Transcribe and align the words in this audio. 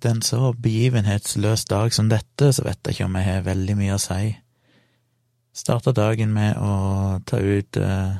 etter 0.00 0.14
en 0.14 0.22
så 0.24 0.54
begivenhetsløs 0.56 1.66
dag 1.68 1.92
som 1.92 2.08
dette, 2.08 2.46
så 2.56 2.64
vet 2.64 2.80
jeg 2.86 2.96
ikke 2.96 3.04
om 3.04 3.16
jeg 3.18 3.26
har 3.26 3.42
veldig 3.44 3.74
mye 3.76 3.96
å 3.98 4.00
si. 4.00 4.30
Starta 5.52 5.92
dagen 5.92 6.32
med 6.32 6.56
å 6.56 7.18
ta 7.28 7.36
ut 7.36 7.76
uh, 7.76 8.16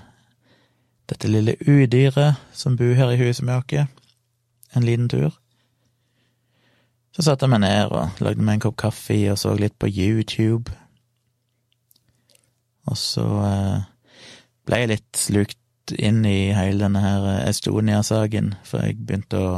dette 1.09 1.31
lille 1.31 1.57
udyret 1.65 2.37
som 2.53 2.77
bor 2.77 2.93
her 2.99 3.15
i 3.15 3.21
huset 3.23 3.47
med 3.49 3.63
oss, 3.63 3.89
en 4.77 4.85
liten 4.85 5.09
tur. 5.09 5.33
Så 7.17 7.25
satte 7.25 7.49
jeg 7.49 7.55
meg 7.55 7.65
ned 7.65 7.89
og 7.89 8.21
lagde 8.21 8.45
meg 8.45 8.59
en 8.59 8.67
kopp 8.67 8.77
kaffe 8.85 9.17
og 9.33 9.41
så 9.41 9.57
litt 9.57 9.79
på 9.81 9.89
YouTube. 9.89 10.69
Og 12.93 13.01
så 13.01 13.25
uh, 13.25 13.89
ble 14.69 14.85
jeg 14.85 14.93
litt 14.93 15.25
slukt 15.25 15.97
inn 15.97 16.21
i 16.29 16.53
hele 16.53 16.85
denne 16.85 17.01
her 17.01 17.49
Estonia-saken, 17.49 18.53
for 18.69 18.85
jeg 18.85 19.01
begynte 19.01 19.41
å 19.41 19.53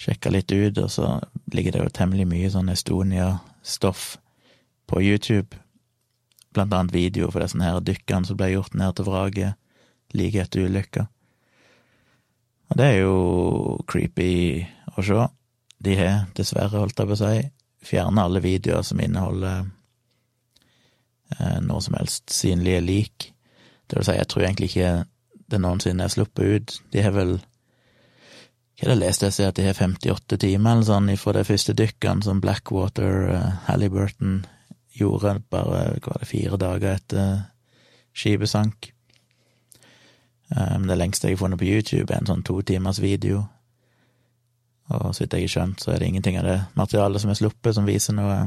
sjekke 0.00 0.32
litt 0.32 0.52
ut, 0.52 0.78
og 0.80 0.90
så 0.92 1.08
ligger 1.52 1.74
det 1.74 1.82
jo 1.82 1.94
temmelig 1.94 2.26
mye 2.30 2.50
sånn 2.52 2.72
Estonia-stoff 2.72 4.14
på 4.90 5.02
YouTube. 5.04 5.58
Blant 6.54 6.72
annet 6.74 6.94
video 6.94 7.28
for 7.30 7.44
disse 7.44 7.60
her 7.62 7.82
dykkene 7.84 8.26
som 8.26 8.38
ble 8.38 8.52
gjort 8.54 8.76
ned 8.78 8.96
til 8.96 9.06
vraket 9.06 10.16
like 10.16 10.40
etter 10.42 10.66
ulykka. 10.66 11.06
Og 12.70 12.78
det 12.78 12.86
er 12.86 12.96
jo 13.02 13.14
creepy 13.90 14.32
å 14.96 15.04
se. 15.04 15.26
De 15.80 15.96
har, 15.98 16.24
dessverre, 16.36 16.80
holdt 16.80 16.98
jeg 16.98 17.10
på 17.10 17.16
å 17.16 17.20
si, 17.20 17.44
fjerna 17.86 18.26
alle 18.26 18.42
videoer 18.44 18.84
som 18.86 19.00
inneholder 19.00 19.68
eh, 21.38 21.58
noe 21.64 21.80
som 21.82 21.96
helst 21.98 22.30
synlige 22.34 22.82
lik. 22.84 23.30
Det 23.88 23.98
vil 23.98 24.06
si, 24.06 24.18
jeg 24.18 24.28
tror 24.30 24.46
egentlig 24.46 24.70
ikke 24.72 24.92
det 25.50 25.62
noensinne 25.62 26.06
er 26.06 26.12
sluppet 26.12 26.44
ut. 26.54 26.76
De 26.94 27.02
har 27.02 27.14
vel 27.16 27.38
Hva 28.80 28.86
er 28.88 28.94
det 28.94 29.02
leste 29.02 29.28
jeg 29.28 29.36
ser 29.36 29.50
at 29.50 29.58
de 29.58 29.66
har 29.66 29.76
58 29.76 30.38
timer 30.40 30.78
eller 30.78 30.86
sånn 30.88 31.10
fra 31.20 31.34
de 31.36 31.42
første 31.44 31.74
dykkene 31.76 32.24
som 32.24 32.38
Blackwater 32.40 33.26
uh, 33.28 33.42
Halliburton 33.66 34.38
gjorde 34.96 35.34
bare 35.52 35.82
hva 35.98 36.14
var 36.14 36.22
det, 36.22 36.28
fire 36.30 36.56
dager 36.56 36.94
etter 36.96 37.34
skipet 38.16 38.48
sank. 38.48 38.88
Um, 40.48 40.88
det 40.88 40.96
lengste 40.96 41.28
jeg 41.28 41.36
har 41.36 41.42
funnet 41.42 41.60
på 41.60 41.68
YouTube, 41.68 42.08
er 42.08 42.22
en 42.22 42.30
sånn 42.30 42.46
to 42.46 42.56
timers 42.64 43.02
video. 43.04 43.44
Og 44.96 45.12
så 45.12 45.26
vidt 45.26 45.36
jeg 45.36 45.44
har 45.44 45.52
skjønt, 45.58 45.84
så 45.84 45.92
er 45.92 46.00
det 46.00 46.08
ingenting 46.08 46.40
av 46.40 46.48
det 46.48 46.56
materialet 46.80 47.20
som 47.20 47.34
er 47.34 47.38
sluppet, 47.38 47.76
som 47.76 47.86
viser 47.86 48.16
noe 48.16 48.40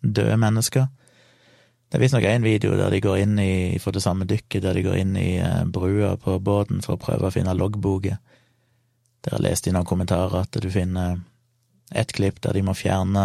døde 0.00 0.40
mennesker. 0.40 0.88
Det 1.90 1.98
er 1.98 2.06
visstnok 2.06 2.24
én 2.32 2.48
video 2.48 2.72
der 2.80 2.96
de 2.96 3.02
går 3.04 3.26
inn 3.26 3.36
i, 3.44 3.52
for 3.82 3.92
det 3.92 4.00
samme 4.02 4.24
dykket, 4.24 4.64
der 4.64 4.72
de 4.78 4.88
går 4.88 4.98
inn 5.02 5.14
i 5.20 5.34
eh, 5.42 5.62
brua 5.68 6.14
på 6.16 6.38
båten 6.40 6.80
for 6.80 6.96
å 6.96 7.02
prøve 7.02 7.28
å 7.28 7.34
finne 7.34 7.52
loggboker. 7.58 8.16
Der 9.24 9.36
jeg 9.36 9.44
leste 9.44 9.70
i 9.70 9.74
noen 9.76 9.88
kommentarer 9.88 10.42
at 10.42 10.56
du 10.62 10.70
finner 10.72 11.18
et 11.90 12.12
klipp 12.16 12.40
der 12.44 12.56
de 12.56 12.62
må 12.64 12.74
fjerne 12.78 13.24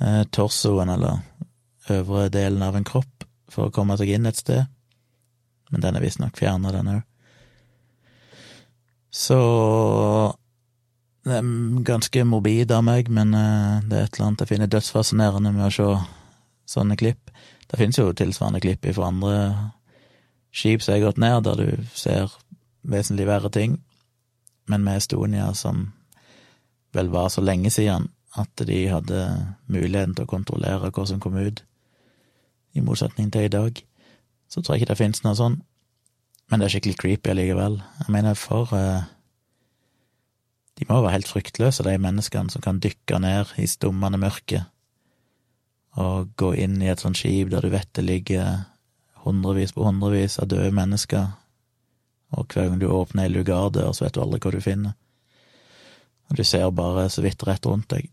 eh, 0.00 0.22
torsoen, 0.32 0.92
eller 0.92 1.20
øvre 1.92 2.28
delen 2.32 2.62
av 2.62 2.76
en 2.78 2.86
kropp, 2.86 3.26
for 3.52 3.68
å 3.68 3.74
komme 3.74 3.96
seg 3.98 4.14
inn 4.14 4.26
et 4.26 4.38
sted. 4.38 4.66
Men 5.70 5.82
den 5.82 5.98
er 5.98 6.04
visstnok 6.04 6.38
fjerna, 6.38 6.72
den 6.74 6.92
òg. 6.94 7.04
Så 9.16 9.38
det 11.26 11.38
er 11.40 11.46
ganske 11.86 12.24
morbid 12.28 12.70
av 12.74 12.84
meg, 12.86 13.08
men 13.10 13.32
eh, 13.34 13.86
det 13.88 13.98
er 13.98 14.06
et 14.06 14.18
eller 14.18 14.28
annet 14.28 14.44
jeg 14.44 14.52
finner 14.52 14.70
dødsfascinerende 14.70 15.54
med 15.56 15.68
å 15.68 15.72
se 15.74 15.88
sånne 16.76 16.98
klipp. 16.98 17.32
Det 17.66 17.80
finnes 17.80 17.98
jo 17.98 18.12
tilsvarende 18.14 18.62
klipp 18.62 18.86
fra 18.94 19.08
andre 19.10 19.36
skip 20.54 20.84
som 20.84 20.94
har 20.94 21.08
gått 21.08 21.20
ned, 21.22 21.42
der 21.46 21.58
du 21.58 21.88
ser 21.98 22.32
vesentlig 22.86 23.26
verre 23.26 23.50
ting, 23.52 23.80
men 24.66 24.84
med 24.84 25.00
Estonia, 25.00 25.52
som 25.54 25.92
vel 26.96 27.10
var 27.12 27.28
så 27.32 27.44
lenge 27.44 27.70
siden 27.70 28.08
at 28.36 28.66
de 28.68 28.86
hadde 28.90 29.22
muligheten 29.72 30.14
til 30.16 30.26
å 30.26 30.30
kontrollere 30.30 30.90
hva 30.92 31.06
som 31.08 31.20
kom 31.22 31.38
ut, 31.38 31.62
i 32.76 32.82
motsetning 32.84 33.30
til 33.32 33.46
i 33.46 33.52
dag, 33.52 33.78
så 34.52 34.60
tror 34.60 34.76
jeg 34.76 34.84
ikke 34.84 34.92
det 34.92 35.00
finnes 35.00 35.22
noe 35.24 35.36
sånn. 35.38 35.54
Men 36.50 36.60
det 36.60 36.66
er 36.66 36.74
skikkelig 36.76 36.98
creepy 37.00 37.32
allikevel. 37.32 37.78
Jeg 38.02 38.12
mener, 38.12 38.36
for 38.38 38.70
uh, 38.76 39.06
De 40.76 40.84
må 40.90 41.00
være 41.00 41.14
helt 41.14 41.30
fryktløse, 41.30 41.86
de 41.86 41.96
menneskene 41.96 42.52
som 42.52 42.60
kan 42.60 42.82
dykke 42.84 43.18
ned 43.24 43.54
i 43.56 43.64
stummende 43.64 44.20
mørke 44.20 44.66
og 45.96 46.34
gå 46.36 46.50
inn 46.60 46.76
i 46.84 46.90
et 46.92 47.00
sånt 47.00 47.16
skip 47.16 47.48
der 47.48 47.64
du 47.64 47.70
vet 47.72 47.88
det 47.96 48.04
ligger 48.04 48.66
hundrevis 49.24 49.72
på 49.72 49.86
hundrevis 49.86 50.36
av 50.42 50.50
døde 50.52 50.68
mennesker, 50.76 51.30
og 52.34 52.50
hver 52.50 52.70
gang 52.70 52.80
du 52.80 52.88
åpner 52.90 53.26
ei 53.26 53.32
lugardør, 53.32 53.92
så 53.94 54.06
vet 54.06 54.16
du 54.16 54.22
aldri 54.22 54.40
hva 54.42 54.52
du 54.54 54.60
finner. 54.64 54.94
Og 56.26 56.38
du 56.38 56.44
ser 56.44 56.66
bare 56.74 57.06
så 57.12 57.22
vidt 57.22 57.44
rett 57.46 57.66
rundt 57.68 57.88
deg. 57.92 58.08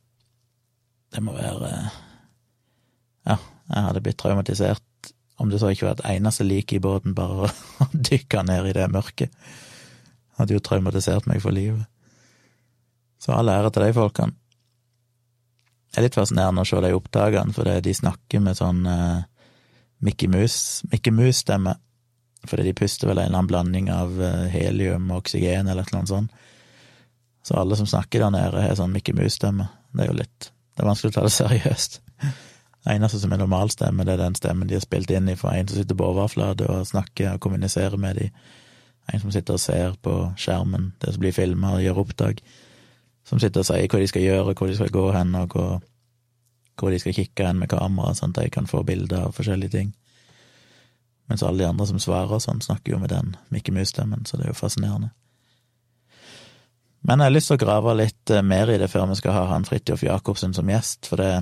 Det 1.13 1.21
må 1.23 1.33
være 1.37 1.71
Ja, 3.23 3.37
jeg 3.37 3.85
hadde 3.87 4.01
blitt 4.03 4.19
traumatisert 4.21 4.83
om 5.41 5.49
det 5.49 5.59
så 5.59 5.71
ikke 5.73 5.87
var 5.87 5.97
et 5.97 6.05
eneste 6.13 6.45
lik 6.45 6.73
i 6.75 6.81
båten, 6.83 7.15
bare 7.17 7.47
å 7.47 7.87
dykke 8.09 8.43
ned 8.45 8.69
i 8.69 8.75
det 8.77 8.85
mørket. 8.93 9.33
Hadde 10.37 10.55
jo 10.55 10.63
traumatisert 10.63 11.27
meg 11.29 11.41
for 11.43 11.55
livet. 11.55 11.85
Så 13.21 13.33
all 13.33 13.49
ære 13.49 13.71
til 13.73 13.87
de 13.87 13.95
folkene. 13.95 14.37
Det 15.93 16.01
er 16.01 16.07
litt 16.07 16.17
fascinerende 16.17 16.63
å 16.63 16.67
se 16.67 16.79
de 16.81 16.93
opptakene, 16.95 17.53
for 17.53 17.69
de 17.85 17.93
snakker 17.93 18.41
med 18.41 18.57
sånn 18.57 18.81
uh, 18.89 19.21
Mickey 20.03 20.27
Mouse-stemme. 20.27 21.75
Fordi 22.47 22.65
de 22.67 22.75
puster 22.75 23.07
vel 23.07 23.19
en 23.19 23.29
eller 23.29 23.39
annen 23.39 23.51
blanding 23.51 23.91
av 23.93 24.17
uh, 24.19 24.47
helium 24.51 25.11
og 25.11 25.23
oksygen 25.23 25.69
eller 25.69 25.83
et 25.83 25.91
eller 25.91 26.01
annet 26.01 26.11
sånt. 26.11 26.41
Så 27.43 27.55
alle 27.59 27.75
som 27.79 27.87
snakker 27.87 28.23
der 28.23 28.33
nede, 28.33 28.63
har 28.63 28.75
sånn 28.79 28.91
Mickey 28.95 29.15
Mouse-stemme. 29.15 29.67
Det 29.93 30.05
er 30.05 30.11
jo 30.11 30.17
litt 30.21 30.49
Det 30.73 30.81
er 30.81 30.89
vanskelig 30.89 31.13
å 31.13 31.15
ta 31.19 31.23
det 31.27 31.35
seriøst. 31.41 32.01
Det 32.83 32.91
eneste 32.91 33.19
som 33.21 33.31
er 33.31 33.39
normalstemme, 33.39 34.03
det 34.03 34.15
er 34.15 34.23
den 34.25 34.35
stemmen 34.35 34.67
de 34.67 34.75
har 34.75 34.83
spilt 34.83 35.11
inn 35.13 35.29
i 35.31 35.37
fra 35.39 35.53
en 35.55 35.69
som 35.69 35.79
sitter 35.79 35.95
på 35.95 36.09
overflate 36.11 36.67
og 36.67 36.87
snakker 36.89 37.35
og 37.35 37.43
kommuniserer 37.45 37.95
med 37.99 38.19
de. 38.19 38.29
En 39.13 39.23
som 39.23 39.31
sitter 39.31 39.55
og 39.55 39.63
ser 39.63 39.95
på 40.03 40.17
skjermen, 40.39 40.91
det 40.99 41.13
som 41.13 41.23
blir 41.23 41.35
filma 41.35 41.75
og 41.77 41.83
gjør 41.83 42.01
opptak 42.03 42.41
som 43.27 43.39
sitter 43.39 43.63
og 43.63 43.67
sier 43.67 43.87
hva 43.87 44.01
de 44.01 44.11
skal 44.11 44.25
gjøre, 44.25 44.55
hvor 44.57 44.69
de 44.69 44.77
skal 44.77 44.93
gå 44.93 45.03
hen, 45.15 45.35
og 45.39 45.55
hvor, 45.55 45.83
hvor 46.79 46.93
de 46.93 46.99
skal 47.01 47.15
kikke 47.15 47.47
hen 47.47 47.61
med 47.61 47.71
kamera, 47.71 48.13
sånn 48.17 48.33
at 48.35 48.41
de 48.43 48.53
kan 48.53 48.67
få 48.69 48.83
bilder 48.87 49.29
av 49.29 49.37
forskjellige 49.37 49.75
ting. 49.77 49.93
Mens 51.31 51.43
alle 51.43 51.63
de 51.63 51.69
andre 51.69 51.87
som 51.87 51.99
svarer 52.01 52.41
sånn, 52.43 52.61
snakker 52.61 52.95
jo 52.95 53.01
med 53.01 53.13
den 53.13 53.35
Mikke 53.53 53.73
Mus-stemmen, 53.75 54.25
så 54.27 54.37
det 54.37 54.47
er 54.47 54.53
jo 54.53 54.59
fascinerende. 54.59 55.13
Men 57.03 57.19
jeg 57.19 57.27
har 57.27 57.35
lyst 57.35 57.51
til 57.51 57.57
å 57.59 57.63
grave 57.65 57.95
litt 57.99 58.31
eh, 58.31 58.45
mer 58.45 58.71
i 58.71 58.77
det 58.79 58.87
før 58.91 59.09
vi 59.11 59.19
skal 59.19 59.35
ha 59.35 59.43
han 59.51 59.65
Fridtjof 59.67 60.05
Jacobsen 60.05 60.55
som 60.55 60.69
gjest, 60.71 61.09
for 61.09 61.19
det 61.19 61.33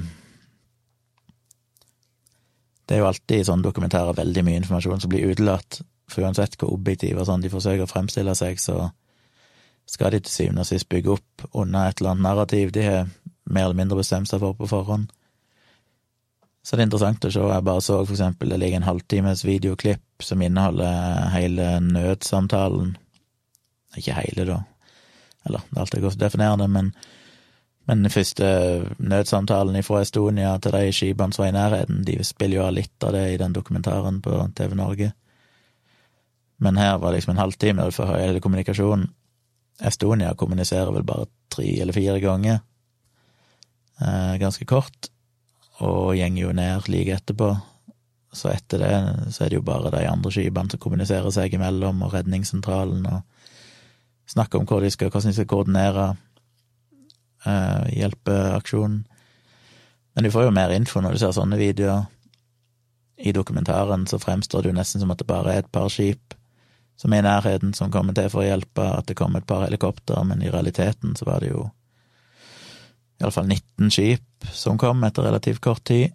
Det 2.89 2.97
er 2.97 3.05
jo 3.05 3.07
alltid 3.07 3.39
i 3.39 3.43
sånne 3.47 3.63
dokumentarer 3.63 4.17
veldig 4.17 4.41
mye 4.43 4.59
informasjon 4.59 4.99
som 4.99 5.11
blir 5.13 5.29
utelatt, 5.31 5.77
for 6.11 6.25
uansett 6.25 6.57
hvor 6.59 6.73
objektive 6.73 7.21
og 7.21 7.29
sånn 7.29 7.43
de 7.45 7.51
forsøker 7.53 7.85
å 7.85 7.87
fremstille 7.87 8.33
seg, 8.35 8.59
så 8.59 8.89
skal 9.87 10.11
de 10.11 10.19
til 10.19 10.33
syvende 10.33 10.65
og 10.65 10.67
sist 10.67 10.89
bygge 10.91 11.13
opp 11.13 11.45
under 11.53 11.87
et 11.87 12.01
eller 12.01 12.11
annet 12.11 12.25
narrativ 12.25 12.73
de 12.75 12.83
har 12.83 13.07
mer 13.45 13.69
eller 13.69 13.79
mindre 13.79 14.01
bestemt 14.01 14.27
seg 14.27 14.41
for 14.43 14.57
på 14.57 14.67
forhånd. 14.67 15.07
Så 16.61 16.75
det 16.75 16.83
er 16.83 16.89
interessant 16.89 17.25
å 17.25 17.31
se. 17.33 17.41
Jeg 17.41 17.65
bare 17.65 17.81
så 17.81 18.01
for 18.03 18.13
eksempel 18.13 18.51
det 18.53 18.59
ligger 18.61 18.81
en 18.81 18.89
halvtimes 18.89 19.45
videoklipp 19.47 20.25
som 20.25 20.41
inneholder 20.45 21.31
hele 21.33 21.71
nødsamtalen. 21.81 22.93
Ikke 23.97 24.15
hele, 24.19 24.45
da. 24.45 24.59
Eller, 25.47 25.63
det 25.69 25.77
er 25.77 25.81
alltid 25.83 26.03
godt 26.05 26.19
å 26.19 26.21
definere 26.21 26.59
det, 26.61 26.67
men, 26.69 26.91
men 27.89 28.03
den 28.05 28.13
første 28.13 28.45
nødsamtalen 29.01 29.81
fra 29.83 30.03
Estonia 30.05 30.53
til 30.61 30.75
de 30.77 30.91
skipene 30.93 31.33
som 31.33 31.43
var 31.43 31.49
i 31.49 31.55
nærheten, 31.57 32.03
de 32.05 32.19
spiller 32.27 32.59
jo 32.59 32.67
av 32.67 32.75
litt 32.77 33.07
av 33.07 33.15
det 33.17 33.23
i 33.31 33.39
den 33.41 33.57
dokumentaren 33.57 34.21
på 34.21 34.37
TV 34.57 34.77
Norge. 34.77 35.09
Men 36.61 36.77
her 36.77 36.99
var 37.01 37.09
det 37.09 37.19
liksom 37.19 37.33
en 37.33 37.41
halvtime 37.41 37.87
for 37.95 38.13
hele 38.13 38.43
kommunikasjonen. 38.43 39.07
Estonia 39.81 40.35
kommuniserer 40.37 40.93
vel 40.93 41.07
bare 41.07 41.25
tre 41.49 41.71
eller 41.81 41.95
fire 41.95 42.19
ganger, 42.21 42.59
eh, 43.97 44.35
ganske 44.37 44.67
kort, 44.69 45.09
og 45.81 46.15
gjenger 46.17 46.43
jo 46.43 46.55
ned 46.55 46.89
like 46.91 47.17
etterpå. 47.17 47.51
Så 48.31 48.51
etter 48.53 48.79
det 48.79 48.95
så 49.35 49.43
er 49.43 49.51
det 49.51 49.59
jo 49.59 49.67
bare 49.67 49.91
de 49.91 50.05
andre 50.07 50.31
skipene 50.31 50.71
som 50.71 50.79
kommuniserer 50.79 51.33
seg 51.35 51.53
imellom, 51.57 52.03
og 52.05 52.13
redningssentralen, 52.15 53.05
og 53.09 54.31
snakker 54.31 54.61
om 54.61 54.67
hvordan 54.67 54.87
de 54.87 54.93
skal, 54.95 55.11
hvordan 55.11 55.33
de 55.33 55.37
skal 55.39 55.49
koordinere 55.51 56.05
eh, 57.45 57.89
hjelpeaksjonen. 57.97 59.01
Men 60.13 60.27
du 60.27 60.31
får 60.31 60.47
jo 60.47 60.55
mer 60.55 60.73
info 60.75 61.01
når 61.03 61.15
du 61.15 61.21
ser 61.21 61.35
sånne 61.35 61.59
videoer. 61.59 62.07
I 63.21 63.33
dokumentaren 63.35 64.07
så 64.09 64.17
fremstår 64.19 64.63
det 64.63 64.71
jo 64.71 64.77
nesten 64.79 65.03
som 65.03 65.11
at 65.13 65.19
det 65.21 65.29
bare 65.29 65.53
er 65.53 65.61
et 65.61 65.71
par 65.71 65.91
skip 65.93 66.33
som 67.01 67.13
er 67.13 67.21
i 67.21 67.25
nærheten, 67.25 67.73
som 67.73 67.91
kommer 67.93 68.13
til 68.13 68.29
for 68.29 68.43
å 68.43 68.47
hjelpe, 68.47 68.85
at 68.85 69.07
det 69.09 69.17
kom 69.17 69.35
et 69.37 69.45
par 69.49 69.63
helikopter, 69.65 70.21
men 70.27 70.41
i 70.45 70.51
realiteten 70.53 71.15
så 71.17 71.25
var 71.25 71.41
det 71.41 71.49
jo 71.49 71.63
iallfall 73.21 73.47
19 73.47 73.91
skip 73.93 74.51
som 74.51 74.79
kom 74.81 75.03
etter 75.03 75.27
relativt 75.27 75.61
kort 75.61 75.83
tid, 75.87 76.11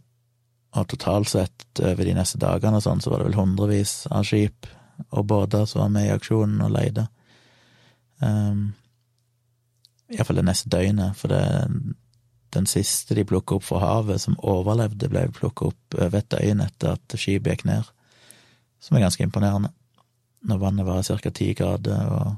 og 0.76 0.88
totalt 0.90 1.30
sett 1.30 1.80
over 1.80 2.04
de 2.04 2.14
neste 2.16 2.40
dagene 2.42 2.80
og 2.80 2.84
sånn, 2.84 3.00
så 3.00 3.12
var 3.12 3.22
det 3.22 3.30
vel 3.30 3.38
hundrevis 3.38 4.02
av 4.12 4.26
skip 4.26 4.66
og 5.10 5.26
båter 5.28 5.64
som 5.68 5.84
var 5.84 5.92
med 5.94 6.08
i 6.08 6.14
aksjonen 6.14 6.64
og 6.64 6.72
leide. 6.74 7.06
Um, 8.20 8.74
iallfall 10.12 10.40
det 10.40 10.46
neste 10.48 10.72
døgnet, 10.72 11.16
for 11.18 11.32
det, 11.32 11.42
den 12.56 12.68
siste 12.70 13.16
de 13.16 13.24
plukka 13.28 13.58
opp 13.58 13.66
fra 13.66 13.80
havet, 13.82 14.20
som 14.22 14.38
overlevde, 14.38 15.10
ble 15.12 15.26
plukka 15.36 15.70
opp 15.70 15.98
over 15.98 16.20
et 16.20 16.30
døgn 16.32 16.64
etter 16.64 16.96
at 16.96 17.18
skipet 17.18 17.54
gikk 17.54 17.66
ned, 17.68 17.88
som 18.82 18.96
er 18.96 19.06
ganske 19.06 19.24
imponerende. 19.24 19.72
Når 20.46 20.62
vannet 20.62 20.86
var 20.86 21.02
ca. 21.02 21.30
ti 21.30 21.52
grader, 21.58 22.12
og 22.12 22.36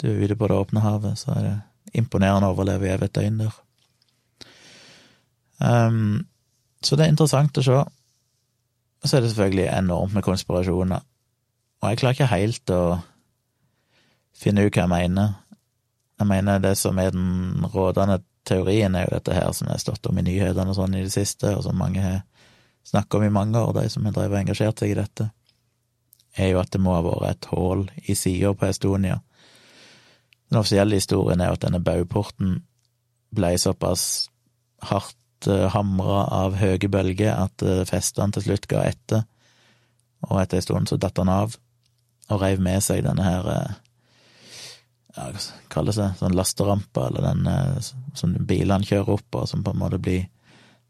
du 0.00 0.10
er 0.10 0.24
ute 0.24 0.36
på 0.36 0.48
det 0.48 0.58
åpne 0.58 0.84
havet, 0.84 1.18
så 1.20 1.36
er 1.36 1.42
det 1.46 1.56
imponerende 1.96 2.48
å 2.48 2.54
overleve 2.54 2.88
i 2.88 2.92
over 2.94 3.08
et 3.08 3.16
døgn 3.16 3.42
der. 3.42 3.58
Um, 5.58 6.26
så 6.84 6.96
det 6.96 7.06
er 7.06 7.14
interessant 7.14 7.58
å 7.58 7.64
se. 7.64 7.76
Og 7.76 9.08
så 9.08 9.16
er 9.16 9.24
det 9.24 9.32
selvfølgelig 9.32 9.68
enormt 9.72 10.16
med 10.16 10.24
konspirasjoner. 10.26 11.04
Og 11.82 11.90
jeg 11.90 12.00
klarer 12.00 12.16
ikke 12.16 12.32
helt 12.32 12.72
å 12.72 12.82
finne 14.36 14.66
ut 14.66 14.74
hva 14.74 14.84
jeg 14.84 14.92
mener. 14.92 15.34
Jeg 16.20 16.30
mener 16.30 16.62
det 16.64 16.76
som 16.80 16.98
er 17.00 17.12
den 17.14 17.66
rådende 17.72 18.20
teorien, 18.46 18.94
er 18.94 19.06
jo 19.06 19.16
dette 19.16 19.34
her 19.34 19.52
som 19.56 19.68
har 19.70 19.80
stått 19.82 20.06
om 20.08 20.18
i 20.18 20.24
nyhetene 20.24 20.72
og 20.72 20.78
sånn 20.78 20.96
i 20.96 21.04
det 21.04 21.12
siste, 21.12 21.52
og 21.56 21.64
som 21.66 21.76
mange 21.78 22.02
har 22.02 22.22
snakket 22.86 23.18
om 23.18 23.26
i 23.26 23.34
mange 23.34 23.60
år, 23.60 23.72
de 23.80 23.90
som 23.90 24.06
har 24.06 24.14
drevet 24.14 24.36
og 24.36 24.42
engasjert 24.44 24.80
seg 24.80 24.92
i 24.92 24.98
dette, 24.98 25.28
er 26.36 26.52
jo 26.52 26.60
at 26.60 26.70
det 26.72 26.80
må 26.82 26.94
ha 26.94 27.02
vært 27.04 27.30
et 27.30 27.48
hull 27.52 27.86
i 28.06 28.14
sida 28.16 28.52
på 28.54 28.68
Estonia. 28.68 29.18
Den 30.50 30.60
offisielle 30.60 30.98
historien 30.98 31.42
er 31.42 31.54
at 31.54 31.64
denne 31.64 31.82
baugporten 31.82 32.60
ble 33.34 33.54
såpass 33.58 34.28
hardt 34.86 35.48
eh, 35.50 35.66
hamra 35.74 36.26
av 36.32 36.58
høye 36.60 36.90
bølger 36.90 37.34
at 37.34 37.64
uh, 37.66 37.82
festene 37.88 38.36
til 38.36 38.46
slutt 38.46 38.68
ga 38.70 38.84
etter, 38.86 39.24
og 40.28 40.38
etter 40.40 40.60
en 40.60 40.66
stund 40.66 40.90
så 40.90 40.98
datt 41.00 41.18
han 41.18 41.32
av 41.32 41.56
og 42.26 42.40
reiv 42.42 42.62
med 42.62 42.82
seg 42.82 43.04
denne 43.06 43.26
her 43.26 43.50
uh, 43.50 43.74
ja, 45.16 45.26
hva 45.32 45.42
kalles 45.72 45.98
det, 45.98 46.08
sånn 46.20 46.36
lasterampe, 46.36 47.08
eller 47.08 47.26
den 47.26 47.92
som 48.18 48.34
bilene 48.46 48.86
kjører 48.86 49.16
opp 49.16 49.26
på, 49.32 49.44
som 49.48 49.62
på 49.64 49.72
en 49.72 49.80
måte 49.80 50.00
blir 50.02 50.26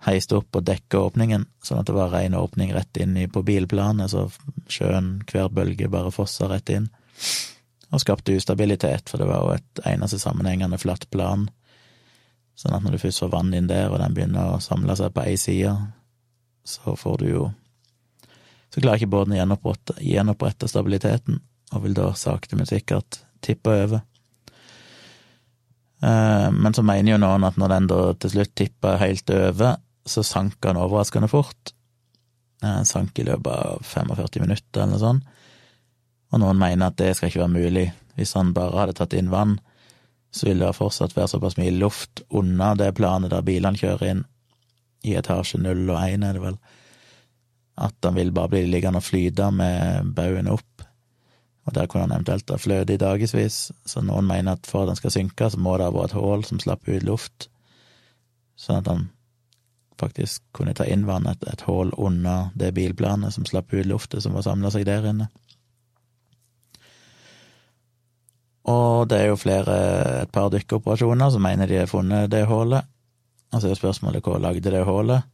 heist 0.05 0.33
opp 0.37 0.57
og 0.59 0.65
dekker 0.67 1.09
åpningen, 1.09 1.47
sånn 1.65 1.81
at 1.81 1.89
det 1.89 1.95
var 1.97 2.11
ren 2.13 2.37
åpning 2.37 2.75
rett 2.75 2.99
inn 3.01 3.15
på 3.33 3.43
bilplanet, 3.47 4.13
så 4.13 4.27
sjøen, 4.69 5.21
hver 5.31 5.49
bølge, 5.55 5.89
bare 5.93 6.13
fossa 6.15 6.51
rett 6.51 6.75
inn 6.75 6.91
og 7.95 8.03
skapte 8.03 8.35
ustabilitet, 8.35 9.11
for 9.11 9.23
det 9.23 9.29
var 9.29 9.45
jo 9.45 9.55
et 9.57 9.83
eneste 9.87 10.19
sammenhengende 10.19 10.79
flatt 10.81 11.07
plan. 11.13 11.47
Sånn 12.59 12.75
at 12.75 12.83
når 12.83 12.97
du 12.97 13.03
først 13.05 13.23
får 13.23 13.33
vann 13.35 13.55
inn 13.55 13.69
der, 13.71 13.91
og 13.93 14.01
den 14.03 14.17
begynner 14.17 14.57
å 14.57 14.65
samle 14.65 14.97
seg 14.99 15.13
på 15.15 15.27
ei 15.27 15.37
side, 15.41 15.75
så 16.67 16.97
får 16.99 17.23
du 17.23 17.31
jo 17.31 17.47
Så 18.75 18.83
klarer 18.83 18.99
ikke 18.99 19.09
båten 19.09 19.33
å 19.33 19.37
gjenopprette, 19.39 19.95
gjenopprette 20.05 20.69
stabiliteten, 20.69 21.39
og 21.73 21.83
vil 21.85 21.95
da 21.97 22.11
sakte, 22.19 22.59
men 22.59 22.67
sikkert 22.69 23.21
tippe 23.41 23.73
over. 23.73 24.03
Eh, 26.03 26.49
men 26.53 26.75
så 26.75 26.83
mener 26.85 27.15
jo 27.15 27.21
noen 27.23 27.47
at 27.47 27.57
når 27.57 27.73
den 27.73 27.87
da 27.89 28.01
til 28.21 28.35
slutt 28.35 28.53
tippa 28.59 28.97
helt 29.01 29.31
over, 29.33 29.79
så 30.05 30.25
sank 30.27 30.59
den 30.67 30.83
overraskende 30.83 31.31
fort. 31.31 31.73
Den 32.61 32.85
sank 32.91 33.17
i 33.23 33.25
løpet 33.31 33.49
av 33.49 33.87
45 33.87 34.45
minutter, 34.45 34.83
eller 34.83 34.93
noe 34.93 35.05
sånt 35.07 35.36
og 36.33 36.43
noen 36.43 36.59
mener 36.59 36.91
at 36.91 36.99
det 36.99 37.15
skal 37.17 37.31
ikke 37.31 37.45
være 37.45 37.55
mulig. 37.55 37.87
Hvis 38.17 38.35
han 38.39 38.55
bare 38.57 38.81
hadde 38.81 38.97
tatt 38.99 39.15
inn 39.17 39.31
vann, 39.31 39.59
så 40.37 40.49
ville 40.49 40.67
det 40.67 40.77
fortsatt 40.77 41.17
være 41.17 41.31
såpass 41.33 41.57
mye 41.61 41.75
luft 41.75 42.23
unna 42.29 42.75
det 42.77 42.93
planet 42.99 43.33
der 43.33 43.45
bilene 43.47 43.79
kjører 43.79 44.11
inn, 44.11 44.25
i 45.07 45.15
etasje 45.17 45.61
null 45.63 45.87
og 45.87 46.01
én, 46.03 46.25
er 46.27 46.37
det 46.37 46.43
vel, 46.43 46.57
at 47.77 47.97
han 48.05 48.17
vil 48.17 48.33
bare 48.35 48.53
bli 48.55 48.65
liggende 48.67 49.01
og 49.01 49.07
flyte 49.07 49.51
med 49.55 50.15
baugen 50.17 50.51
opp, 50.51 50.87
og 51.67 51.75
der 51.75 51.89
kunne 51.91 52.07
han 52.07 52.15
eventuelt 52.17 52.51
ha 52.51 52.59
fløte 52.61 52.95
i 52.95 53.01
dagevis, 53.01 53.59
så 53.87 54.03
noen 54.03 54.27
mener 54.29 54.57
at 54.57 54.69
for 54.69 54.85
at 54.85 54.95
han 54.95 54.99
skal 54.99 55.15
synke, 55.15 55.51
så 55.51 55.61
må 55.61 55.77
det 55.77 55.89
ha 55.89 55.95
vært 55.95 56.15
et 56.15 56.21
hull 56.21 56.45
som 56.47 56.63
slapp 56.63 56.89
ut 56.89 57.07
luft, 57.07 57.49
sånn 58.57 58.83
at 58.83 58.91
han 58.91 59.09
faktisk 60.01 60.43
kunne 60.57 60.75
ta 60.77 60.85
inn 60.85 61.07
vann, 61.09 61.29
et, 61.31 61.43
et 61.49 61.65
hull 61.69 61.93
unna 61.97 62.51
det 62.59 62.75
bilplanet 62.77 63.35
som 63.35 63.47
slapp 63.49 63.73
ut 63.73 63.87
luftet 63.89 64.25
som 64.25 64.37
var 64.37 64.45
samla 64.45 64.73
seg 64.73 64.85
der 64.89 65.07
inne. 65.09 65.31
Og 68.67 69.07
det 69.11 69.21
er 69.21 69.31
jo 69.31 69.39
flere, 69.39 69.75
et 70.25 70.33
par 70.35 70.51
dykkeoperasjoner 70.51 71.31
som 71.31 71.45
mener 71.45 71.71
de 71.71 71.79
har 71.79 71.91
funnet 71.91 72.31
det 72.33 72.47
hullet. 72.51 72.87
Og 73.55 73.63
så 73.63 73.71
er 73.71 73.79
spørsmålet 73.79 74.27
hva 74.27 74.41
lagde 74.43 74.73
det 74.75 74.83
hullet? 74.87 75.27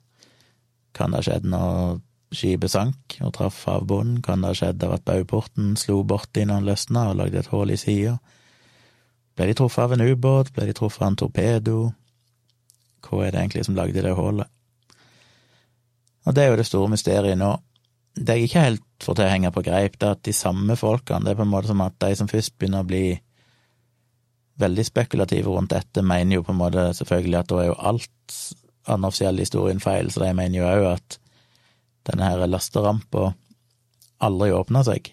Kan 0.92 1.12
det 1.12 1.22
ha 1.22 1.24
skjedd 1.24 1.48
når 1.48 2.02
skipet 2.32 2.72
sank 2.72 3.16
og 3.24 3.32
traff 3.36 3.62
havbunnen? 3.68 4.20
Kan 4.24 4.44
det 4.44 4.52
ha 4.52 4.58
skjedd 4.58 4.84
av 4.84 4.98
at 4.98 5.06
bauporten 5.08 5.72
slo 5.80 6.02
borti 6.04 6.44
når 6.44 6.60
den 6.60 6.68
løsna 6.68 7.08
og 7.10 7.18
lagde 7.22 7.40
et 7.40 7.50
hull 7.52 7.72
i 7.72 7.80
sida? 7.80 8.18
Ble 9.32 9.48
de 9.48 9.56
truffet 9.56 9.86
av 9.86 9.96
en 9.96 10.04
ubåt? 10.04 10.52
Ble 10.52 10.68
de 10.68 10.76
truffet 10.76 11.06
av 11.06 11.14
en 11.14 11.20
torpedo? 11.24 11.78
Hva 13.02 13.24
er 13.24 13.32
det 13.32 13.40
egentlig 13.40 13.64
som 13.64 13.78
lagde 13.78 14.04
det 14.04 14.12
hullet? 14.16 14.52
Og 16.28 16.36
det 16.36 16.44
er 16.44 16.52
jo 16.52 16.60
det 16.60 16.68
store 16.68 16.92
mysteriet 16.92 17.40
nå. 17.40 17.54
Det 18.14 18.36
jeg 18.36 18.48
ikke 18.48 18.64
helt 18.66 18.88
får 19.02 19.16
til 19.18 19.24
å 19.24 19.32
henge 19.32 19.52
på 19.54 19.64
greip, 19.66 19.94
det 19.98 20.08
er 20.08 20.16
at 20.16 20.24
de 20.26 20.34
samme 20.36 20.76
folkene, 20.78 21.24
det 21.24 21.32
er 21.32 21.38
på 21.38 21.46
en 21.46 21.52
måte 21.52 21.70
som 21.70 21.80
at 21.84 21.96
de 22.02 22.10
som 22.18 22.28
først 22.30 22.54
begynner 22.58 22.84
å 22.84 22.88
bli 22.88 23.06
veldig 24.62 24.84
spekulative 24.84 25.54
rundt 25.54 25.72
dette, 25.72 26.04
mener 26.04 26.38
jo 26.38 26.44
på 26.46 26.52
en 26.52 26.60
måte 26.60 26.84
selvfølgelig 26.98 27.38
at 27.40 27.48
da 27.50 27.62
er 27.62 27.70
jo 27.70 27.78
alt 27.90 28.36
av 28.84 28.98
den 28.98 29.08
offisielle 29.08 29.46
historien 29.46 29.80
feil, 29.82 30.10
så 30.10 30.22
de 30.22 30.32
mener 30.36 30.60
jo 30.60 30.68
òg 30.68 30.86
at 30.92 31.18
denne 32.10 32.28
her 32.28 32.46
lasterampa 32.50 33.32
aldri 34.22 34.52
åpna 34.54 34.84
seg. 34.86 35.12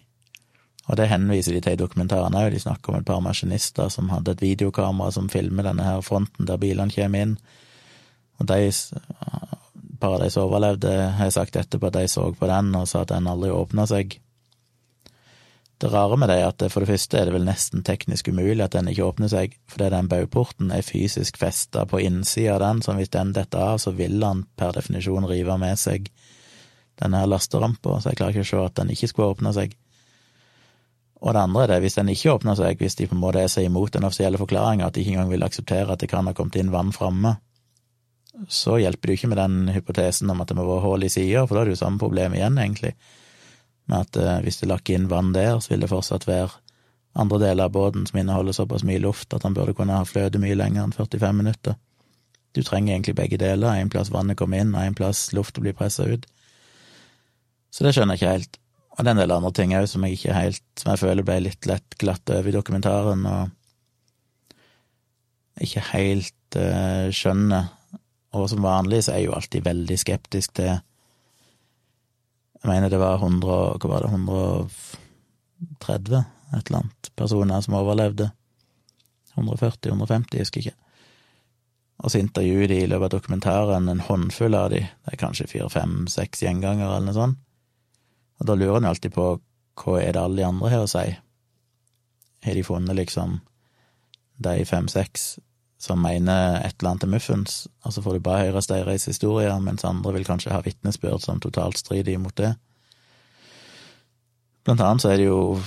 Og 0.89 0.97
det 0.97 1.09
henviser 1.11 1.53
de 1.53 1.61
til 1.61 1.77
i 1.77 1.79
dokumentaren 1.79 2.35
òg, 2.37 2.51
de 2.53 2.61
snakker 2.61 2.91
om 2.91 2.99
et 2.99 3.07
par 3.07 3.21
maskinister 3.23 3.91
som 3.93 4.09
hadde 4.09 4.33
et 4.35 4.43
videokamera 4.43 5.13
som 5.13 5.29
filmer 5.29 5.69
denne 5.69 5.85
her 5.85 6.01
fronten 6.05 6.49
der 6.49 6.61
bilene 6.61 6.93
kommer 6.93 7.25
inn, 7.25 7.35
og 8.39 8.49
de 8.49 8.71
par 9.99 10.15
av 10.15 10.23
de 10.23 10.31
som 10.33 10.47
overlevde, 10.47 10.91
har 11.19 11.29
sagt 11.35 11.59
etterpå 11.59 11.89
at 11.89 11.99
de 11.99 12.07
så 12.11 12.25
på 12.33 12.49
den 12.49 12.73
og 12.77 12.87
sa 12.89 13.03
at 13.03 13.13
den 13.13 13.29
aldri 13.29 13.51
åpna 13.53 13.85
seg. 13.89 14.17
Det 15.79 15.87
rare 15.93 16.17
med 16.19 16.27
det 16.27 16.41
er 16.41 16.49
at 16.49 16.63
for 16.73 16.83
det 16.83 16.89
første 16.89 17.15
er 17.15 17.29
det 17.29 17.33
vel 17.37 17.45
nesten 17.47 17.85
teknisk 17.87 18.27
umulig 18.27 18.65
at 18.65 18.73
den 18.75 18.89
ikke 18.91 19.05
åpner 19.07 19.29
seg, 19.31 19.53
fordi 19.71 19.91
den 19.93 20.09
baugporten 20.11 20.73
er 20.75 20.83
fysisk 20.83 21.39
festa 21.39 21.85
på 21.87 22.01
innsida 22.03 22.57
av 22.57 22.63
den, 22.65 22.81
så 22.83 22.97
hvis 22.97 23.13
den 23.13 23.31
detter 23.35 23.63
av, 23.63 23.77
så 23.79 23.93
vil 23.95 24.17
den 24.19 24.43
per 24.59 24.75
definisjon 24.75 25.27
rive 25.29 25.55
med 25.61 25.79
seg 25.79 26.09
denne 26.99 27.23
lasterampa, 27.31 27.95
så 28.01 28.11
jeg 28.11 28.19
klarer 28.19 28.35
ikke 28.35 28.47
å 28.47 28.49
se 28.49 28.65
at 28.65 28.75
den 28.81 28.91
ikke 28.91 29.07
skulle 29.07 29.31
åpne 29.37 29.55
seg. 29.55 29.77
Og 31.19 31.35
det 31.35 31.45
andre 31.45 31.63
er 31.63 31.71
det, 31.73 31.79
hvis 31.83 31.95
den 31.95 32.11
ikke 32.11 32.33
åpner 32.35 32.59
seg, 32.59 32.79
hvis 32.79 32.99
de 32.99 33.07
på 33.07 33.15
en 33.15 33.23
måte 33.23 33.39
er 33.43 33.51
seg 33.51 33.67
imot 33.67 33.95
den 33.95 34.07
offisielle 34.07 34.39
forklaringa, 34.39 34.87
at 34.87 34.95
de 34.95 35.03
ikke 35.03 35.15
engang 35.15 35.31
vil 35.31 35.47
akseptere 35.47 35.95
at 35.95 36.03
det 36.03 36.11
kan 36.11 36.27
ha 36.27 36.35
kommet 36.35 36.59
inn 36.59 36.75
vann 36.75 36.91
framme, 36.95 37.37
så 38.47 38.77
hjelper 38.79 39.07
det 39.07 39.15
jo 39.15 39.19
ikke 39.19 39.31
med 39.33 39.41
den 39.41 39.73
hypotesen 39.75 40.31
om 40.31 40.41
at 40.41 40.51
det 40.51 40.57
må 40.57 40.65
være 40.67 40.85
hull 40.85 41.03
i 41.03 41.11
sida, 41.11 41.45
for 41.45 41.57
da 41.57 41.63
er 41.63 41.69
det 41.69 41.75
jo 41.75 41.83
samme 41.83 42.01
problem 42.01 42.35
igjen, 42.37 42.57
egentlig, 42.61 42.93
med 43.89 44.05
at 44.05 44.19
eh, 44.21 44.39
hvis 44.45 44.61
det 44.61 44.69
lakker 44.71 44.95
inn 44.95 45.09
vann 45.11 45.33
der, 45.35 45.59
så 45.59 45.73
vil 45.73 45.83
det 45.83 45.91
fortsatt 45.91 46.27
være 46.29 46.53
andre 47.19 47.39
deler 47.41 47.67
av 47.67 47.73
båten 47.75 48.05
som 48.07 48.19
inneholder 48.21 48.55
såpass 48.55 48.85
mye 48.85 49.01
luft 49.01 49.33
at 49.33 49.43
han 49.43 49.55
burde 49.57 49.73
kunne 49.75 49.97
ha 49.97 50.05
fløte 50.07 50.39
mye 50.39 50.55
lenger 50.55 50.85
enn 50.85 50.95
45 50.95 51.35
minutter. 51.35 51.75
Du 52.55 52.61
trenger 52.63 52.93
egentlig 52.93 53.17
begge 53.17 53.39
deler, 53.41 53.73
en 53.73 53.91
plass 53.91 54.11
vannet 54.13 54.37
kommer 54.39 54.61
inn, 54.61 54.75
og 54.75 54.81
en 54.83 54.97
plass 54.97 55.29
lufta 55.35 55.61
blir 55.61 55.75
pressa 55.77 56.05
ut. 56.07 56.25
Så 57.73 57.85
det 57.85 57.93
skjønner 57.95 58.15
jeg 58.15 58.23
ikke 58.23 58.35
helt. 58.37 58.59
Og 58.97 59.03
det 59.03 59.11
er 59.11 59.15
en 59.15 59.21
del 59.21 59.35
andre 59.35 59.53
ting 59.55 59.75
òg 59.77 59.85
som 59.87 60.03
jeg 60.03 60.17
ikke 60.17 60.33
helt 60.35 60.63
Som 60.75 60.89
jeg 60.91 60.99
føler 60.99 61.23
ble 61.23 61.37
litt 61.45 61.67
lett 61.69 61.95
glatt 62.01 62.31
over 62.33 62.49
i 62.49 62.55
dokumentaren, 62.55 63.21
og 63.29 63.55
ikke 65.63 65.83
helt 65.91 66.57
uh, 66.57 67.07
skjønner 67.13 67.69
og 68.35 68.49
som 68.51 68.65
vanlig 68.65 68.99
så 69.05 69.11
er 69.13 69.19
jeg 69.21 69.29
jo 69.29 69.37
alltid 69.37 69.61
veldig 69.65 69.97
skeptisk 69.97 70.49
til 70.59 70.73
Jeg 72.59 72.67
mener 72.67 72.89
det 72.91 72.99
var 72.99 73.23
100, 73.23 73.79
hva 73.79 73.89
var 73.89 73.99
det, 74.03 74.09
130 74.11 76.19
et 76.19 76.67
eller 76.67 76.81
annet 76.81 77.11
personer 77.15 77.61
som 77.61 77.77
overlevde. 77.79 78.31
140-150, 79.37 80.33
jeg 80.33 80.43
husker 80.43 80.63
ikke. 80.63 80.75
Og 81.99 82.11
så 82.11 82.19
intervjuer 82.19 82.67
de 82.71 82.81
i 82.83 82.87
løpet 82.87 83.09
av 83.09 83.15
dokumentaren 83.15 83.91
en 83.91 84.03
håndfull 84.03 84.55
av 84.55 84.69
de, 84.73 84.81
det 84.87 85.13
er 85.13 85.19
kanskje 85.19 85.49
fire, 85.51 85.69
fem, 85.71 86.05
seks 86.11 86.43
gjengangere 86.43 86.97
eller 86.97 87.09
noe 87.09 87.17
sånt. 87.17 87.39
Og 88.39 88.47
da 88.47 88.55
lurer 88.55 88.79
en 88.79 88.89
alltid 88.91 89.13
på 89.15 89.33
hva 89.79 89.99
er 89.99 90.15
det 90.15 90.21
alle 90.21 90.41
de 90.41 90.47
andre 90.47 90.71
har 90.71 90.85
å 90.85 90.91
si? 90.91 91.05
Har 92.43 92.55
de 92.55 92.63
funnet 92.63 92.95
liksom 92.95 93.39
de 94.39 94.63
fem-seks 94.67 95.33
som 95.79 96.01
mener 96.03 96.59
et 96.59 96.75
eller 96.75 96.91
annet 96.91 97.05
til 97.05 97.13
muffens, 97.13 97.59
og 97.87 97.93
så 97.95 98.03
får 98.03 98.17
du 98.17 98.25
bare 98.25 98.49
høre 98.49 98.63
deres 98.67 99.05
historier, 99.07 99.53
mens 99.63 99.85
andre 99.87 100.13
vil 100.17 100.27
kanskje 100.27 100.51
ha 100.51 100.59
vitnesbyrd 100.65 101.23
som 101.23 101.39
totalt 101.39 101.79
strider 101.79 102.17
imot 102.17 102.35
det. 102.37 102.53
Blant 104.67 104.83
annet 104.83 105.01
så 105.01 105.13
er 105.13 105.21
det 105.21 105.29
jo 105.29 105.59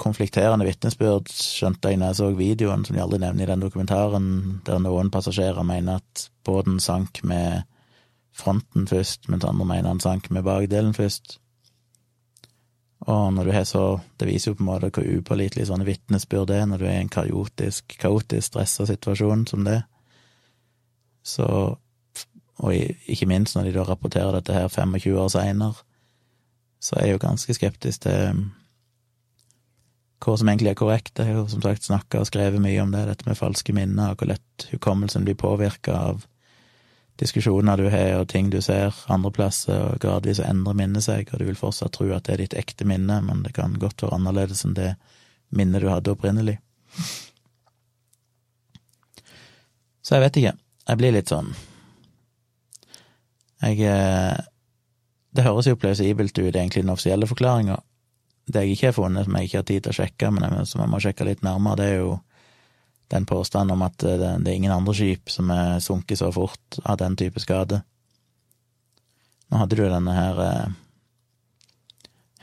konflikterende 0.00 0.66
vitnesbyrd, 0.68 1.30
skjønte 1.32 1.90
jeg 1.90 2.00
når 2.00 2.12
jeg 2.12 2.18
så 2.20 2.30
videoen, 2.36 2.84
som 2.84 2.96
de 2.96 3.02
aldri 3.02 3.22
nevner 3.22 3.46
i 3.46 3.52
den 3.52 3.62
dokumentaren, 3.64 4.26
der 4.66 4.82
noen 4.82 5.10
passasjerer 5.14 5.64
mener 5.64 6.02
at 6.02 6.26
båten 6.44 6.76
sank 6.82 7.22
med 7.24 7.64
fronten 8.34 8.88
først, 8.90 9.30
mens 9.30 9.46
andre 9.48 9.64
mener 9.70 9.88
han 9.94 10.02
sank 10.02 10.28
med 10.34 10.44
bakdelen 10.44 10.92
først. 10.94 11.38
Og 13.06 13.32
når 13.36 13.44
du 13.44 13.52
har 13.52 13.64
så 13.68 14.00
Det 14.18 14.28
viser 14.28 14.50
jo 14.50 14.56
på 14.56 14.64
en 14.64 14.70
måte 14.70 14.88
hvor 14.94 15.04
upålitelig 15.04 15.66
sånne 15.68 15.84
vitnesbyrd 15.84 16.52
er 16.54 16.66
når 16.68 16.80
du 16.80 16.86
er 16.88 16.98
i 16.98 17.02
en 17.04 17.12
kaotisk, 17.12 17.96
kaotisk 18.00 18.46
stressa 18.48 18.86
situasjon 18.88 19.46
som 19.50 19.64
det. 19.66 19.82
Så 21.22 21.46
Og 22.56 22.74
ikke 23.10 23.26
minst 23.26 23.56
når 23.56 23.68
de 23.68 23.72
da 23.74 23.84
rapporterer 23.88 24.36
dette 24.36 24.54
her 24.54 24.68
25 24.68 25.18
år 25.18 25.28
seinere, 25.28 25.74
så 26.80 26.96
er 26.96 27.06
jeg 27.06 27.16
jo 27.16 27.24
ganske 27.26 27.54
skeptisk 27.56 28.04
til 28.04 28.44
hva 30.24 30.36
som 30.38 30.48
egentlig 30.48 30.70
er 30.70 30.78
korrekt. 30.78 31.18
Jeg 31.18 31.26
har 31.26 31.40
jo 31.40 31.48
som 31.50 31.64
sagt 31.64 31.84
snakka 31.84 32.22
og 32.22 32.28
skrevet 32.28 32.62
mye 32.62 32.80
om 32.82 32.92
det, 32.94 33.02
dette 33.08 33.26
med 33.28 33.36
falske 33.36 33.74
minner, 33.76 34.12
og 34.12 34.22
hvor 34.22 34.30
lett 34.30 34.68
hukommelsen 34.70 35.26
blir 35.26 35.36
påvirka 35.40 35.96
av 36.12 36.22
diskusjoner 37.20 37.78
du 37.78 37.88
har, 37.92 38.16
og 38.18 38.28
ting 38.30 38.50
du 38.50 38.60
ser 38.64 38.94
andre 39.12 39.30
plasser, 39.34 39.76
og 39.90 40.00
gradvis 40.02 40.40
endrer 40.42 40.76
minnet 40.78 41.06
seg, 41.06 41.30
og 41.30 41.40
du 41.40 41.46
vil 41.48 41.58
fortsatt 41.58 41.94
tro 41.94 42.08
at 42.14 42.26
det 42.26 42.34
er 42.34 42.42
ditt 42.44 42.56
ekte 42.58 42.86
minne, 42.88 43.20
men 43.22 43.44
det 43.46 43.54
kan 43.56 43.76
godt 43.80 44.02
være 44.02 44.18
annerledes 44.18 44.64
enn 44.66 44.74
det 44.78 44.94
minnet 45.54 45.84
du 45.84 45.88
hadde 45.92 46.14
opprinnelig. 46.14 46.58
Så 50.04 50.16
jeg 50.16 50.26
vet 50.26 50.40
ikke. 50.40 50.56
Jeg 50.84 51.00
blir 51.00 51.14
litt 51.14 51.30
sånn 51.32 51.46
Jeg 53.64 53.78
eh, 53.88 54.36
Det 55.32 55.44
høres 55.46 55.70
jo 55.70 55.78
plausibelt 55.80 56.36
ut, 56.36 56.50
egentlig, 56.50 56.82
den 56.84 56.92
offisielle 56.92 57.28
forklaringa. 57.30 57.78
Det 58.44 58.66
jeg 58.66 58.76
ikke 58.76 58.90
har 58.90 58.98
funnet, 58.98 59.24
som 59.24 59.38
jeg 59.38 59.48
ikke 59.48 59.60
har 59.62 59.68
tid 59.70 59.84
til 59.86 59.94
å 59.94 59.96
sjekke, 59.96 60.30
men 60.34 60.68
som 60.68 60.82
jeg 60.82 60.92
må 60.92 61.00
sjekke 61.00 61.26
litt 61.26 61.46
nærmere, 61.46 61.78
det 61.80 61.86
er 61.88 61.96
jo 62.02 62.18
den 63.12 63.26
påstanden 63.26 63.74
om 63.74 63.82
at 63.86 63.98
det, 63.98 64.16
det, 64.20 64.50
er 64.50 64.54
ingen 64.54 64.72
andre 64.74 64.94
skip 64.96 65.30
som 65.30 65.50
er 65.52 65.82
sunket 65.84 66.18
så 66.18 66.30
fort 66.32 66.78
av 66.84 66.98
den 67.02 67.16
type 67.20 67.40
skade. 67.42 67.82
Nå 69.50 69.60
hadde 69.60 69.76
du 69.78 69.84
denne 69.84 70.14
her 70.16 70.40
eh, 70.44 70.72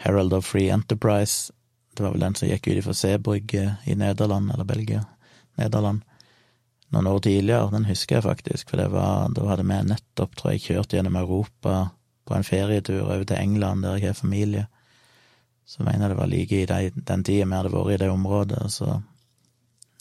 Herald 0.02 0.34
of 0.34 0.46
Free 0.46 0.70
Enterprise, 0.74 1.54
det 1.94 2.04
var 2.04 2.14
vel 2.14 2.24
den 2.24 2.36
som 2.36 2.48
gikk 2.48 2.68
ut 2.68 2.84
fra 2.86 2.94
Sebrygge 2.96 3.66
i 3.86 3.96
Nederland, 4.00 4.52
eller 4.54 4.66
Belgia, 4.66 5.04
Nederland, 5.60 6.06
noen 6.90 7.10
år 7.12 7.20
tidligere. 7.26 7.72
Den 7.74 7.86
husker 7.90 8.18
jeg 8.18 8.26
faktisk, 8.26 8.72
for 8.72 8.94
var, 8.94 9.28
da 9.36 9.48
hadde 9.50 9.66
vi 9.68 9.80
nettopp, 9.90 10.38
tror 10.40 10.54
jeg, 10.54 10.64
kjørt 10.66 10.96
gjennom 10.96 11.20
Europa 11.20 11.90
på 12.26 12.38
en 12.38 12.48
ferietur 12.48 13.04
over 13.04 13.26
til 13.28 13.42
England, 13.42 13.84
der 13.84 14.00
jeg 14.00 14.14
har 14.14 14.18
familie. 14.18 14.68
Så 15.68 15.84
mener 15.84 16.08
jeg 16.08 16.14
det 16.14 16.20
var 16.20 16.32
like 16.32 16.62
i 16.62 16.70
de, 16.70 16.92
den 16.96 17.24
tida 17.28 17.46
vi 17.46 17.58
hadde 17.60 17.74
vært 17.76 17.94
i 17.96 18.02
det 18.02 18.12
området, 18.12 18.64
så 18.72 19.02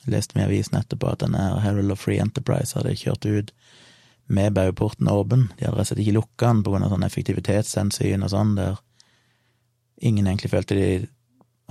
leste 0.07 0.37
vi 0.37 0.43
i 0.43 0.47
avisen 0.49 0.79
etterpå 0.79 1.13
at 1.13 1.25
denne 1.25 1.61
Herald 1.61 1.93
of 1.93 2.01
Free 2.01 2.21
Enterprise 2.23 2.77
hadde 2.79 2.97
kjørt 2.97 3.27
ut 3.27 3.53
med 4.31 4.55
bauporten 4.55 5.11
åpen. 5.11 5.49
De 5.59 5.67
hadde 5.67 5.77
rett 5.77 5.89
og 5.89 5.91
slett 5.91 6.03
ikke 6.05 6.17
lukka 6.17 6.53
den 6.55 6.85
av 6.87 6.93
sånn 6.95 7.07
effektivitetshensyn 7.07 8.27
og 8.27 8.33
sånn, 8.33 8.55
der 8.59 8.79
ingen 10.01 10.27
egentlig 10.27 10.53
følte 10.53 10.79
de 10.79 10.91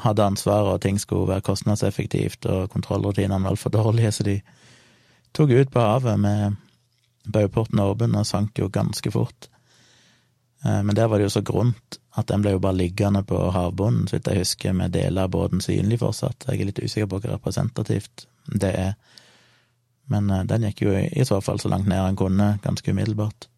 hadde 0.03 0.25
ansvaret, 0.25 0.73
og 0.73 0.81
ting 0.83 0.99
skulle 0.99 1.27
være 1.27 1.45
kostnadseffektivt, 1.47 2.45
og 2.47 2.69
kontrollrutinene 2.71 3.43
var 3.43 3.55
altfor 3.55 3.73
dårlige, 3.73 4.11
så 4.15 4.25
de 4.27 4.37
tok 5.35 5.51
ut 5.51 5.71
på 5.71 5.83
havet 5.83 6.19
med 6.19 6.59
bauporten 7.29 7.81
åpen 7.83 8.15
og 8.15 8.27
sank 8.27 8.59
jo 8.59 8.69
ganske 8.71 9.11
fort. 9.11 9.49
Eh, 10.65 10.83
men 10.83 10.95
der 10.95 11.07
var 11.07 11.17
det 11.17 11.29
jo 11.29 11.35
så 11.37 11.41
grunt 11.45 11.99
at 12.17 12.27
den 12.27 12.41
ble 12.43 12.55
jo 12.55 12.63
bare 12.63 12.75
liggende 12.75 13.23
på 13.23 13.37
havbunnen, 13.55 14.07
så 14.07 14.17
vidt 14.17 14.27
jeg 14.27 14.43
husker, 14.43 14.73
med 14.75 14.91
deler 14.95 15.27
av 15.27 15.33
båten 15.33 15.61
synlig 15.63 16.01
fortsatt. 16.01 16.49
Jeg 16.49 16.59
er 16.59 16.71
litt 16.71 16.81
usikker 16.83 17.07
på 17.07 17.21
hva 17.21 17.35
representativt 17.37 18.25
det 18.49 18.73
er. 18.75 18.93
Men 20.11 20.29
eh, 20.33 20.45
den 20.49 20.67
gikk 20.67 20.83
jo 20.87 20.97
i 20.99 21.25
så 21.27 21.39
fall 21.45 21.61
så 21.61 21.71
langt 21.71 21.87
ned 21.87 22.01
han 22.01 22.19
kunne, 22.19 22.57
ganske 22.63 22.91
umiddelbart. 22.91 23.49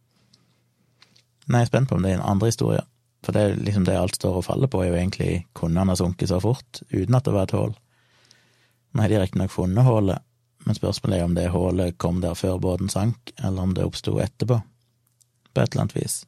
Nei, 1.47 1.63
jeg 1.63 1.67
er 1.67 1.71
spent 1.71 1.89
på 1.89 1.97
om 1.97 2.03
det 2.05 2.13
er 2.13 2.19
en 2.19 2.31
andre 2.33 2.51
historie, 2.51 2.81
for 3.25 3.35
det 3.35 3.41
er 3.43 3.61
liksom 3.65 3.85
det 3.87 3.97
alt 3.97 4.17
står 4.17 4.39
og 4.39 4.45
faller 4.45 4.69
på, 4.71 4.83
er 4.83 4.91
jo 4.91 4.99
egentlig 4.99 5.31
kunne 5.57 5.81
han 5.81 5.89
ha 5.91 5.97
sunket 5.97 6.29
så 6.29 6.39
fort, 6.43 6.83
uten 6.93 7.17
at 7.17 7.25
det 7.25 7.33
var 7.35 7.49
et 7.49 7.55
hull. 7.57 7.73
Nå 8.91 9.03
har 9.03 9.11
de 9.11 9.21
riktignok 9.21 9.53
funnet 9.53 9.87
hullet, 9.87 10.23
men 10.65 10.77
spørsmålet 10.77 11.17
er 11.17 11.25
om 11.25 11.35
det 11.35 11.47
hullet 11.53 11.97
kom 11.97 12.21
der 12.21 12.37
før 12.37 12.59
båten 12.61 12.91
sank, 12.93 13.33
eller 13.41 13.63
om 13.65 13.73
det 13.73 13.87
oppsto 13.87 14.19
etterpå, 14.21 14.59
på 15.51 15.63
et 15.63 15.73
eller 15.73 15.87
annet 15.87 15.97
vis. 15.97 16.21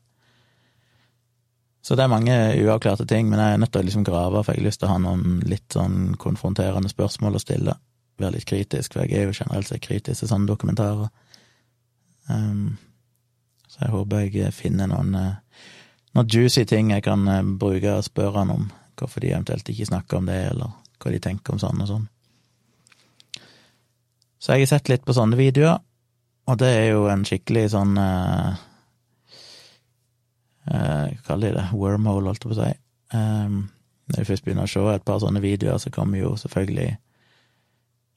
Så 1.83 1.97
det 1.99 2.05
er 2.05 2.11
mange 2.11 2.35
uavklarte 2.63 3.05
ting, 3.05 3.27
men 3.27 3.41
jeg 3.41 3.53
er 3.53 3.59
nødt 3.59 3.73
til 3.75 3.83
å 3.83 3.87
liksom 3.89 4.05
grave, 4.07 4.39
for 4.39 4.55
jeg 4.55 4.63
har 4.63 4.69
lyst 4.69 4.79
til 4.79 4.87
å 4.87 4.93
ha 4.93 5.01
noen 5.03 5.41
litt 5.43 5.75
sånn 5.75 6.13
konfronterende 6.19 6.91
spørsmål 6.91 7.35
å 7.35 7.41
stille. 7.43 7.75
Være 8.21 8.37
litt 8.37 8.47
kritisk, 8.47 8.93
for 8.93 9.03
jeg 9.03 9.19
er 9.19 9.27
jo 9.27 9.35
generelt 9.35 9.67
sett 9.67 9.83
kritisk 9.83 10.23
til 10.23 10.31
sånne 10.31 10.47
dokumentarer. 10.47 11.11
Um, 12.31 12.77
så 13.67 13.83
jeg 13.83 13.91
håper 13.97 14.29
jeg 14.29 14.55
finner 14.55 14.87
noen, 14.87 15.15
eh, 15.17 15.67
noen 16.15 16.29
juicy 16.31 16.63
ting 16.69 16.93
jeg 16.93 17.03
kan 17.03 17.27
eh, 17.27 17.43
bruke 17.43 17.97
og 17.97 18.07
spørre 18.07 18.43
han 18.43 18.53
om. 18.53 18.67
Hvorfor 18.95 19.19
de 19.19 19.33
eventuelt 19.33 19.67
ikke 19.67 19.89
snakker 19.89 20.21
om 20.21 20.29
det, 20.29 20.39
eller 20.53 20.71
hva 21.01 21.11
de 21.11 21.19
tenker 21.19 21.55
om 21.55 21.59
sånn 21.59 21.81
og 21.83 21.89
sånn. 21.89 22.05
Så 24.39 24.53
jeg 24.53 24.63
har 24.63 24.75
sett 24.75 24.91
litt 24.91 25.03
på 25.03 25.15
sånne 25.17 25.39
videoer, 25.39 25.81
og 26.47 26.59
det 26.61 26.69
er 26.77 26.85
jo 26.93 27.09
en 27.11 27.25
skikkelig 27.27 27.71
sånn 27.73 27.97
uh, 27.97 28.61
hva 30.65 30.81
eh, 31.07 31.15
kaller 31.27 31.53
de 31.53 31.59
det, 31.59 31.69
wormhole, 31.75 32.31
holdt 32.31 32.45
jeg 32.45 32.51
på 32.51 32.55
å 32.55 32.59
si. 32.61 32.73
Um, 33.13 33.57
når 34.07 34.19
jeg 34.19 34.27
først 34.27 34.45
begynner 34.45 34.67
å 34.67 34.71
se 34.71 34.83
et 34.93 35.05
par 35.05 35.21
sånne 35.23 35.41
videoer, 35.43 35.77
så 35.79 35.91
kommer 35.93 36.19
jo 36.19 36.35
selvfølgelig 36.39 36.95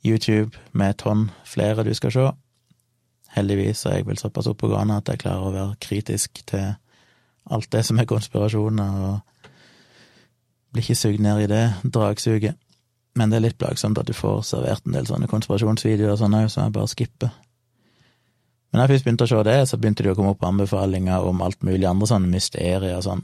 YouTube 0.06 0.58
med 0.72 0.94
et 0.94 1.00
tonn 1.02 1.30
flere 1.44 1.84
du 1.86 1.92
skal 1.94 2.14
se. 2.14 2.26
Heldigvis 3.36 3.84
er 3.86 3.98
jeg 3.98 4.06
vel 4.06 4.18
såpass 4.18 4.48
oppegående 4.50 5.00
at 5.00 5.08
jeg 5.10 5.22
klarer 5.24 5.48
å 5.48 5.54
være 5.54 5.80
kritisk 5.82 6.42
til 6.46 6.74
alt 7.50 7.70
det 7.72 7.82
som 7.86 7.98
er 7.98 8.08
konspirasjoner, 8.10 9.00
og 9.10 9.50
blir 10.72 10.86
ikke 10.86 10.98
sugd 10.98 11.22
ned 11.22 11.44
i 11.44 11.50
det 11.50 11.64
dragsuget. 11.84 12.56
Men 13.16 13.30
det 13.30 13.38
er 13.38 13.46
litt 13.46 13.58
plagsomt 13.58 13.98
at 13.98 14.08
du 14.08 14.12
får 14.16 14.42
servert 14.44 14.86
en 14.86 14.96
del 14.96 15.06
sånne 15.08 15.28
konspirasjonsvideoer 15.30 16.14
og 16.14 16.20
sånn 16.20 16.36
òg, 16.36 16.48
som 16.52 16.66
jeg 16.66 16.74
bare 16.76 16.92
skipper. 16.92 17.36
Men 18.76 18.82
da 18.82 18.84
jeg 18.90 18.98
først 18.98 19.04
begynte 19.06 19.24
å 19.24 19.28
se 19.30 19.36
det, 19.48 19.52
så 19.70 19.76
begynte 19.80 20.04
det 20.04 20.10
å 20.12 20.16
komme 20.18 20.34
opp 20.34 20.42
anbefalinger 20.44 21.24
om 21.24 21.38
alt 21.40 21.62
mulig 21.64 21.86
andre 21.88 22.10
sånne 22.10 22.28
mysterier 22.28 22.82
og 22.92 23.06
sånn, 23.06 23.22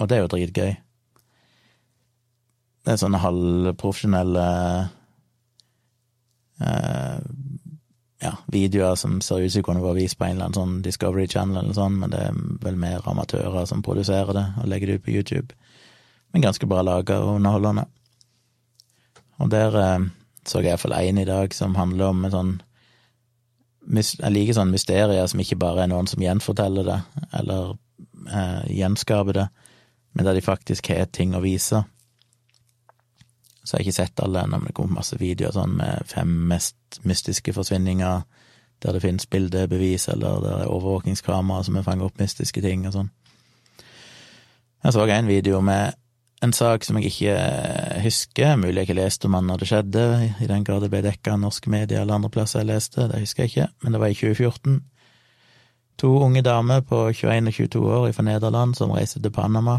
og 0.00 0.08
det 0.08 0.16
er 0.16 0.22
jo 0.22 0.30
dritgøy. 0.32 0.70
Det 2.80 2.94
er 2.94 3.02
sånne 3.02 3.20
halvprofesjonelle 3.20 4.46
eh, 6.64 7.20
ja, 8.24 8.32
videoer 8.56 8.96
som 8.96 9.20
ser 9.20 9.44
ut 9.44 9.52
som 9.52 9.68
kunne 9.68 9.84
vært 9.84 10.00
vist 10.00 10.16
på 10.16 10.24
en 10.24 10.38
eller 10.38 10.48
annen 10.48 10.56
sånn 10.62 10.80
Discovery 10.88 11.28
Channel 11.28 11.60
eller 11.60 11.76
sånn, 11.76 12.00
men 12.00 12.16
det 12.16 12.24
er 12.30 12.42
vel 12.64 12.80
mer 12.80 13.04
amatører 13.12 13.68
som 13.68 13.84
produserer 13.84 14.32
det 14.40 14.46
og 14.62 14.72
legger 14.72 14.88
det 14.88 15.02
ut 15.02 15.04
på 15.10 15.18
YouTube. 15.18 15.52
Men 16.32 16.48
ganske 16.48 16.64
bra 16.72 16.80
laga 16.80 17.20
og 17.26 17.42
underholdende. 17.42 17.84
Og 19.36 19.52
der 19.52 19.82
eh, 19.82 20.08
så 20.48 20.64
jeg 20.64 20.72
iallfall 20.72 20.96
én 20.96 21.20
i 21.20 21.28
dag 21.28 21.52
som 21.52 21.76
handler 21.76 22.14
om 22.14 22.24
en 22.24 22.40
sånn 22.40 22.56
jeg 23.86 24.32
liker 24.32 24.56
sånne 24.56 24.74
mysterier 24.74 25.26
som 25.30 25.40
ikke 25.42 25.58
bare 25.60 25.84
er 25.84 25.90
noen 25.92 26.08
som 26.10 26.22
gjenforteller 26.22 26.86
det, 26.86 27.00
eller 27.38 27.76
eh, 28.26 28.64
gjenskaper 28.78 29.36
det, 29.36 29.46
men 30.16 30.26
der 30.26 30.34
de 30.34 30.42
faktisk 30.44 30.90
har 30.90 31.06
ting 31.12 31.36
å 31.36 31.42
vise. 31.44 31.84
Så 33.62 33.74
jeg 33.74 33.78
har 33.78 33.84
ikke 33.86 33.98
sett 33.98 34.22
alle 34.22 34.42
ennå, 34.42 34.58
men 34.58 34.70
det 34.70 34.76
kommer 34.78 35.00
masse 35.00 35.18
videoer 35.18 35.54
sånn 35.54 35.76
med 35.78 36.06
fem 36.10 36.32
mest 36.50 37.00
mystiske 37.02 37.54
forsvinninger, 37.54 38.24
der 38.84 38.92
det 38.94 39.02
finnes 39.02 39.26
bildebevis, 39.30 40.08
eller 40.12 40.40
der 40.40 40.58
det 40.58 40.66
er 40.66 40.72
overvåkingskamera 40.72 41.64
som 41.66 41.78
fanger 41.82 42.06
opp 42.06 42.20
mystiske 42.20 42.62
ting 42.62 42.86
og 42.86 42.94
sånn. 42.94 43.12
Jeg 44.84 44.94
så 44.94 45.06
en 45.10 45.26
video 45.26 45.60
med 45.64 45.96
en 46.44 46.52
sak 46.52 46.84
som 46.84 46.98
jeg 47.00 47.10
ikke 47.10 47.32
eh, 47.32 48.02
husker, 48.04 48.58
mulig 48.60 48.82
jeg 48.82 48.90
ikke 48.90 48.98
leste 48.98 49.28
om 49.28 49.36
han 49.38 49.48
når 49.48 49.62
det 49.62 49.70
skjedde, 49.70 50.04
i 50.44 50.48
den 50.50 50.66
grad 50.66 50.84
det 50.84 50.90
ble 50.92 51.00
dekka 51.06 51.32
av 51.32 51.40
norske 51.40 51.72
medier 51.72 52.02
eller 52.02 52.18
andre 52.18 52.32
plasser 52.32 52.60
jeg 52.62 52.70
leste, 52.74 53.08
det 53.08 53.22
husker 53.22 53.46
jeg 53.46 53.54
ikke, 53.54 53.68
men 53.82 53.96
det 53.96 54.02
var 54.02 54.12
i 54.12 54.18
2014. 54.18 54.76
To 56.02 56.12
unge 56.26 56.42
damer 56.44 56.84
på 56.84 57.06
21 57.08 57.48
og 57.48 57.56
22 57.56 57.84
år 57.98 58.10
fra 58.12 58.26
Nederland 58.26 58.76
som 58.76 58.92
reiste 58.92 59.22
til 59.24 59.32
Panama 59.32 59.78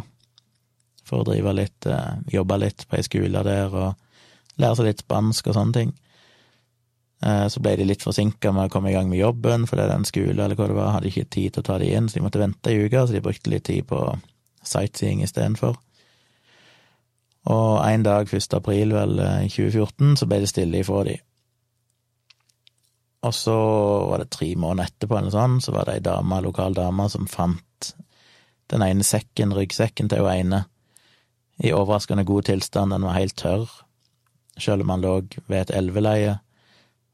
for 1.05 1.21
å 1.21 1.27
drive 1.29 1.53
litt, 1.55 1.85
eh, 1.85 2.17
jobbe 2.33 2.57
litt 2.59 2.87
på 2.89 2.97
ei 2.97 3.05
skole 3.05 3.45
der 3.45 3.71
og 3.71 4.57
lære 4.57 4.79
seg 4.79 4.89
litt 4.89 5.05
spansk 5.05 5.47
og 5.47 5.57
sånne 5.59 5.77
ting. 5.77 5.93
Eh, 7.21 7.45
så 7.49 7.61
ble 7.61 7.75
de 7.77 7.85
litt 7.85 8.03
forsinka 8.05 8.51
med 8.53 8.67
å 8.67 8.73
komme 8.73 8.89
i 8.89 8.97
gang 8.97 9.09
med 9.09 9.21
jobben, 9.21 9.69
fordi 9.69 9.87
den 9.89 10.05
skolen 10.09 10.41
eller 10.41 10.57
hva 10.57 10.67
det 10.67 10.77
var, 10.77 10.91
hadde 10.97 11.13
ikke 11.13 11.29
tid 11.29 11.53
til 11.53 11.63
å 11.63 11.69
ta 11.69 11.77
de 11.77 11.93
inn, 11.93 12.09
så 12.09 12.17
de 12.17 12.25
måtte 12.25 12.41
vente 12.41 12.73
ei 12.73 12.81
uke, 12.85 13.05
så 13.05 13.13
de 13.13 13.21
brukte 13.21 13.53
litt 13.53 13.65
tid 13.69 13.87
på 13.89 14.01
sightseeing 14.65 15.23
istedenfor. 15.25 15.77
Og 17.45 17.79
en 17.85 18.03
dag, 18.03 18.27
1. 18.33 18.53
april 18.57 18.93
vel, 18.93 19.19
eh, 19.19 19.47
2014, 19.47 20.17
så 20.17 20.25
ble 20.27 20.39
det 20.43 20.49
stille 20.49 20.79
ifra 20.81 21.03
de. 21.03 21.17
Og 23.23 23.33
så 23.33 23.55
var 24.09 24.21
det 24.21 24.29
tre 24.29 24.55
måneder 24.55 24.89
etterpå, 24.89 25.17
eller 25.17 25.33
sånn, 25.33 25.61
så 25.61 25.73
var 25.73 25.87
det 25.87 25.97
ei 25.97 26.05
dame, 26.05 26.41
lokal 26.41 26.73
dame, 26.73 27.09
som 27.09 27.27
fant 27.27 27.93
den 28.71 28.83
ene 28.83 29.03
sekken, 29.03 29.55
ryggsekken 29.55 30.09
til 30.09 30.25
hun 30.25 30.33
ene, 30.33 30.65
i 31.63 31.71
overraskende 31.73 32.25
god 32.27 32.49
tilstand. 32.51 32.91
Den 32.91 33.07
var 33.07 33.17
helt 33.17 33.35
tørr, 33.39 33.69
selv 34.59 34.83
om 34.83 34.89
han 34.93 35.01
lå 35.01 35.13
ved 35.47 35.61
et 35.61 35.75
elveleie. 35.79 36.37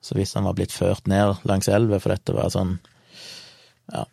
Så 0.04 0.18
hvis 0.18 0.34
han 0.34 0.44
var 0.44 0.58
blitt 0.58 0.74
ført 0.76 1.08
ned 1.08 1.46
langs 1.48 1.70
elva, 1.72 2.00
for 2.04 2.12
dette 2.12 2.36
var 2.36 2.52
sånn, 2.52 2.80
ja, 3.94 4.04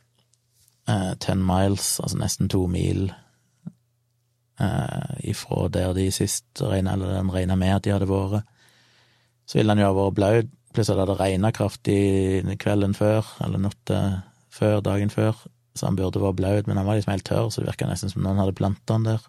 eh, 0.86 1.14
ten 1.18 1.42
miles, 1.42 1.98
altså 2.00 2.20
nesten 2.20 2.48
to 2.48 2.66
mil 2.70 3.10
eh, 4.62 5.20
ifra 5.32 5.68
der 5.72 5.94
de 5.96 6.08
sist 6.14 6.62
regna, 6.62 6.94
eller 6.94 7.16
den 7.16 7.32
regna 7.32 7.56
med 7.58 7.76
at 7.76 7.86
de 7.86 7.94
hadde 7.94 8.10
vært. 8.10 8.48
Så 9.48 9.58
ville 9.58 9.74
han 9.74 9.82
jo 9.82 9.88
ha 9.90 9.96
vært 9.96 10.18
blaut, 10.18 10.50
plutselig 10.74 11.00
hadde 11.00 11.14
det 11.14 11.20
regna 11.20 11.50
kraftig 11.54 12.58
kvelden 12.62 12.94
før, 12.94 13.26
eller 13.44 13.64
natta 13.66 14.00
før, 14.54 14.78
dagen 14.86 15.10
før, 15.10 15.34
så 15.74 15.88
han 15.88 15.98
burde 15.98 16.22
vært 16.22 16.38
blaut, 16.38 16.70
men 16.70 16.78
han 16.78 16.86
var 16.86 16.98
liksom 16.98 17.14
helt 17.14 17.26
tørr, 17.26 17.50
så 17.50 17.62
det 17.62 17.70
virka 17.70 17.88
nesten 17.90 18.12
som 18.12 18.22
noen 18.24 18.40
hadde 18.42 18.56
planta 18.58 18.96
han 18.96 19.06
der. 19.06 19.26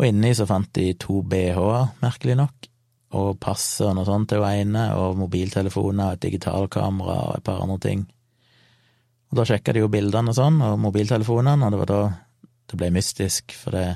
Og 0.00 0.06
inni 0.08 0.32
så 0.36 0.46
fant 0.48 0.70
de 0.78 0.92
to 1.00 1.20
BH-er, 1.28 1.90
merkelig 2.00 2.38
nok, 2.40 2.70
og 3.18 3.34
passet 3.42 3.88
og 3.88 3.96
noe 3.98 4.06
sånt 4.06 4.30
til 4.30 4.42
hun 4.44 4.62
ene, 4.62 4.86
og 4.96 5.18
mobiltelefoner 5.18 6.12
og 6.12 6.16
et 6.16 6.24
digitalkamera 6.24 7.18
og 7.26 7.36
et 7.36 7.46
par 7.46 7.62
andre 7.64 7.78
ting. 7.82 8.06
Og 9.30 9.38
da 9.38 9.46
sjekka 9.46 9.74
de 9.74 9.84
jo 9.84 9.90
bildene 9.90 10.32
og 10.32 10.38
sånn, 10.38 10.58
og 10.66 10.78
mobiltelefonene, 10.82 11.66
og 11.66 11.74
det 11.74 11.80
var 11.82 11.90
da 11.90 12.02
det 12.70 12.78
ble 12.80 12.90
mystisk, 12.94 13.54
for 13.56 13.76
det 13.76 13.86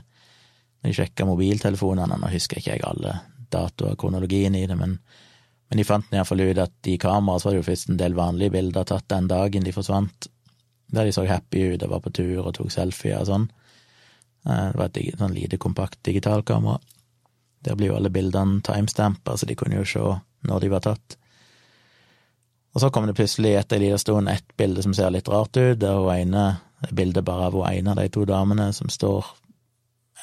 når 0.84 0.90
de 0.90 0.96
sjekka 0.98 1.24
mobiltelefonene, 1.24 2.18
nå 2.20 2.28
husker 2.28 2.60
ikke 2.60 2.74
jeg 2.74 2.84
alle 2.84 3.16
datoer 3.54 3.94
og 3.94 4.00
kronologien 4.02 4.54
i 4.58 4.66
det, 4.68 4.76
men, 4.76 4.98
men 5.70 5.80
de 5.80 5.86
fant 5.88 6.12
iallfall 6.12 6.42
ut 6.44 6.60
at 6.60 6.90
i 6.90 6.98
kameraet 7.00 7.46
var 7.46 7.54
det 7.54 7.62
jo 7.62 7.68
først 7.70 7.90
en 7.90 8.00
del 8.00 8.16
vanlige 8.18 8.52
bilder 8.52 8.84
tatt 8.88 9.08
den 9.08 9.30
dagen 9.30 9.64
de 9.64 9.72
forsvant, 9.72 10.28
der 10.94 11.08
de 11.08 11.14
så 11.16 11.24
happy 11.28 11.70
ut 11.72 11.86
og 11.86 11.94
var 11.94 12.02
på 12.04 12.12
tur 12.14 12.42
og 12.44 12.52
tok 12.58 12.72
selfier 12.72 13.22
og 13.22 13.30
sånn. 13.30 13.46
Eh, 14.44 14.66
det 14.70 14.78
var 14.78 14.90
et 14.90 15.18
sånn 15.18 15.36
lite, 15.36 15.60
kompakt 15.60 16.02
digitalkamera. 16.04 16.78
Der 17.64 17.80
blir 17.80 17.94
jo 17.94 17.96
alle 17.96 18.12
bildene 18.12 18.60
timestampa, 18.64 19.38
så 19.40 19.48
de 19.48 19.56
kunne 19.56 19.80
jo 19.80 19.88
se 19.88 20.04
når 20.44 20.60
de 20.60 20.72
var 20.74 20.84
tatt. 20.84 21.16
Og 22.74 22.82
så 22.82 22.90
kom 22.90 23.06
det 23.08 23.16
plutselig 23.16 23.54
etter 23.56 23.78
en 23.78 23.84
liten 23.86 24.02
stund 24.02 24.28
et 24.28 24.56
bilde 24.58 24.82
som 24.84 24.92
ser 24.92 25.12
litt 25.14 25.30
rart 25.30 25.56
ut, 25.56 25.78
der 25.80 25.96
hun 25.96 26.10
ene 26.12 26.44
bildet 26.92 27.24
bare 27.24 27.48
av 27.48 27.56
en 27.68 27.88
av 27.88 27.96
de 27.96 28.08
to 28.08 28.24
damene 28.28 28.72
som 28.72 28.90
står 28.92 29.26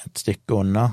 et 0.05 0.21
stykke 0.23 0.57
unna 0.63 0.85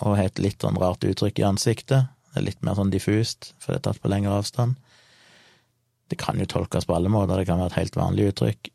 og 0.00 0.16
har 0.16 0.30
et 0.30 0.42
litt 0.42 0.62
sånn 0.64 0.78
rart 0.80 1.04
uttrykk 1.04 1.40
i 1.42 1.46
ansiktet. 1.46 2.08
Det 2.30 2.40
er 2.40 2.46
litt 2.46 2.62
mer 2.64 2.78
sånn 2.78 2.92
diffust, 2.92 3.52
for 3.60 3.72
det 3.72 3.80
er 3.80 3.86
tatt 3.88 4.02
på 4.02 4.10
lengre 4.10 4.38
avstand. 4.38 4.78
Det 6.10 6.18
kan 6.18 6.38
jo 6.40 6.46
tolkes 6.48 6.86
på 6.88 6.94
alle 6.96 7.10
måter, 7.12 7.38
det 7.38 7.46
kan 7.46 7.60
være 7.60 7.74
et 7.74 7.80
helt 7.82 7.98
vanlig 7.98 8.30
uttrykk, 8.32 8.70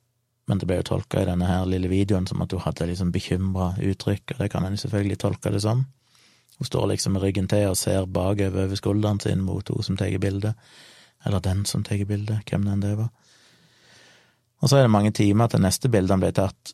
men 0.47 0.61
det 0.61 0.67
ble 0.69 0.77
jo 0.79 0.87
tolka 0.91 1.23
i 1.23 1.27
denne 1.27 1.49
her 1.49 1.65
lille 1.67 1.89
videoen 1.91 2.27
som 2.29 2.43
at 2.45 2.53
hun 2.53 2.63
hadde 2.63 2.87
liksom 2.91 3.11
bekymra 3.15 3.73
uttrykk, 3.81 4.35
og 4.35 4.43
det 4.43 4.51
kan 4.53 4.67
en 4.67 4.77
selvfølgelig 4.79 5.19
tolke 5.23 5.51
det 5.51 5.63
som. 5.65 5.85
Hun 6.55 6.69
står 6.69 6.87
liksom 6.93 7.17
med 7.17 7.25
ryggen 7.25 7.49
til 7.51 7.71
og 7.71 7.79
ser 7.79 8.05
bakover 8.05 8.67
over 8.67 8.79
skulderen 8.79 9.19
sin 9.19 9.43
mot 9.43 9.67
hun 9.67 9.83
som 9.83 9.97
tar 9.99 10.13
bildet, 10.21 10.55
eller 11.25 11.43
den 11.43 11.65
som 11.65 11.83
tar 11.83 12.05
bildet, 12.05 12.45
hvem 12.47 12.67
den 12.69 12.85
det 12.85 12.95
var. 13.01 13.09
Og 14.65 14.71
så 14.71 14.79
er 14.79 14.87
det 14.87 14.95
mange 14.95 15.13
timer 15.13 15.51
til 15.51 15.61
neste 15.61 15.91
bildene 15.93 16.23
blir 16.23 16.33
tatt, 16.33 16.71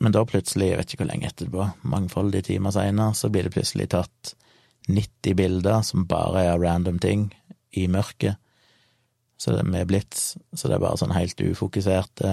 men 0.00 0.14
da 0.16 0.22
plutselig, 0.24 0.70
jeg 0.70 0.78
vet 0.80 0.92
ikke 0.94 1.04
hvor 1.04 1.10
lenge 1.10 1.28
etterpå, 1.28 1.66
mangfoldige 1.92 2.46
timer 2.46 2.72
seinere, 2.72 3.12
så 3.12 3.28
blir 3.28 3.44
det 3.44 3.52
plutselig 3.52 3.90
tatt 3.92 4.32
90 4.88 5.36
bilder 5.36 5.84
som 5.84 6.06
bare 6.08 6.46
er 6.48 6.62
random 6.62 6.96
ting, 7.02 7.28
i 7.72 7.86
mørket, 7.88 8.40
så 9.40 9.52
det 9.52 9.62
er 9.62 9.68
med 9.72 9.88
blits, 9.88 10.34
så 10.54 10.68
det 10.68 10.74
er 10.76 10.82
bare 10.82 10.98
sånn 11.00 11.14
helt 11.16 11.40
ufokuserte 11.40 12.32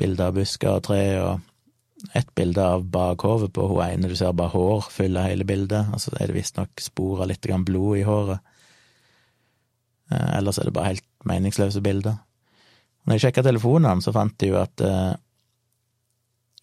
bilder 0.00 0.30
av 0.30 0.38
busker 0.38 0.78
og 0.78 0.86
tre, 0.88 1.02
og 1.22 2.10
ett 2.18 2.32
bilde 2.38 2.62
av 2.62 2.84
bakhovet 2.92 3.54
på 3.54 3.68
hun 3.70 3.82
ene, 3.84 4.10
du 4.10 4.16
ser 4.18 4.34
bare 4.36 4.52
hår 4.54 4.90
fyller 4.92 5.30
hele 5.30 5.46
bildet, 5.48 5.92
og 5.94 6.02
så 6.02 6.14
er 6.18 6.28
det 6.28 6.36
visstnok 6.36 6.82
spor 6.82 7.24
av 7.24 7.30
litt 7.30 7.46
blod 7.66 7.98
i 7.98 8.04
håret. 8.06 8.54
Eh, 10.10 10.30
ellers 10.38 10.58
er 10.58 10.68
det 10.68 10.74
bare 10.76 10.92
helt 10.94 11.06
meningsløse 11.26 11.80
bilder. 11.82 12.20
Når 13.06 13.14
jeg 13.14 13.26
sjekka 13.26 13.44
telefonene, 13.46 14.02
så 14.02 14.12
fant 14.14 14.34
de 14.42 14.50
jo 14.50 14.58
at 14.58 14.82
uh, 14.82 15.14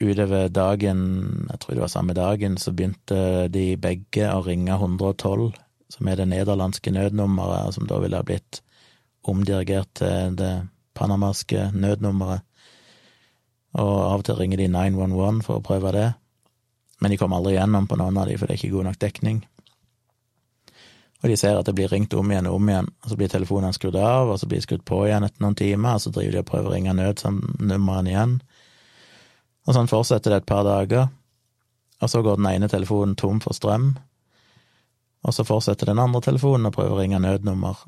utover 0.04 0.50
dagen, 0.52 1.04
jeg 1.48 1.62
tror 1.64 1.76
det 1.78 1.84
var 1.86 1.94
samme 1.94 2.16
dagen, 2.18 2.58
så 2.60 2.74
begynte 2.76 3.48
de 3.54 3.78
begge 3.80 4.28
å 4.28 4.44
ringe 4.44 4.76
112, 4.76 5.54
som 5.94 6.10
er 6.10 6.20
det 6.20 6.28
nederlandske 6.34 6.92
nødnummeret, 6.92 7.76
som 7.78 7.88
da 7.88 8.02
ville 8.04 8.20
ha 8.20 8.28
blitt 8.28 8.60
omdirigert 9.24 9.94
til 10.02 10.36
det 10.36 10.54
panamaske 10.98 11.70
nødnummeret. 11.72 12.44
Og 13.80 13.94
av 14.04 14.20
og 14.20 14.28
til 14.28 14.38
ringer 14.38 14.60
de 14.62 14.68
911 14.70 15.42
for 15.48 15.58
å 15.58 15.66
prøve 15.66 15.96
det, 15.96 16.10
men 17.02 17.14
de 17.14 17.18
kom 17.18 17.34
aldri 17.36 17.56
gjennom 17.56 17.88
på 17.90 17.98
noen 18.00 18.20
av 18.20 18.28
de, 18.30 18.36
for 18.38 18.48
det 18.48 18.58
er 18.58 18.62
ikke 18.62 18.76
god 18.76 18.92
nok 18.92 19.00
dekning. 19.02 19.40
Og 21.24 21.32
de 21.32 21.38
ser 21.40 21.56
at 21.56 21.68
det 21.70 21.76
blir 21.78 21.88
ringt 21.88 22.14
om 22.20 22.32
igjen 22.32 22.50
og 22.52 22.58
om 22.58 22.70
igjen, 22.70 22.90
og 23.00 23.12
så 23.12 23.18
blir 23.20 23.30
telefonene 23.32 23.76
skrudd 23.76 23.96
av, 23.96 24.34
og 24.34 24.40
så 24.42 24.48
blir 24.50 24.60
de 24.60 24.66
skrudd 24.66 24.84
på 24.84 25.06
igjen 25.08 25.24
etter 25.24 25.46
noen 25.46 25.56
timer, 25.56 25.96
og 25.96 26.04
så 26.04 26.12
driver 26.12 26.36
de 26.36 26.42
og 26.42 26.50
prøver 26.50 26.68
å 26.68 26.74
ringe 26.74 26.96
nødnummeret 26.98 28.10
igjen. 28.12 28.34
Og 29.64 29.78
sånn 29.78 29.88
fortsetter 29.88 30.34
det 30.34 30.42
et 30.42 30.50
par 30.50 30.66
dager, 30.68 31.08
og 32.04 32.12
så 32.12 32.20
går 32.26 32.42
den 32.42 32.50
ene 32.52 32.68
telefonen 32.68 33.16
tom 33.16 33.40
for 33.44 33.56
strøm, 33.56 33.94
og 35.24 35.32
så 35.32 35.46
fortsetter 35.48 35.88
den 35.88 36.02
andre 36.04 36.20
telefonen 36.26 36.68
å 36.68 36.74
prøve 36.76 36.98
å 36.98 37.00
ringe 37.00 37.22
nødnummer. 37.24 37.80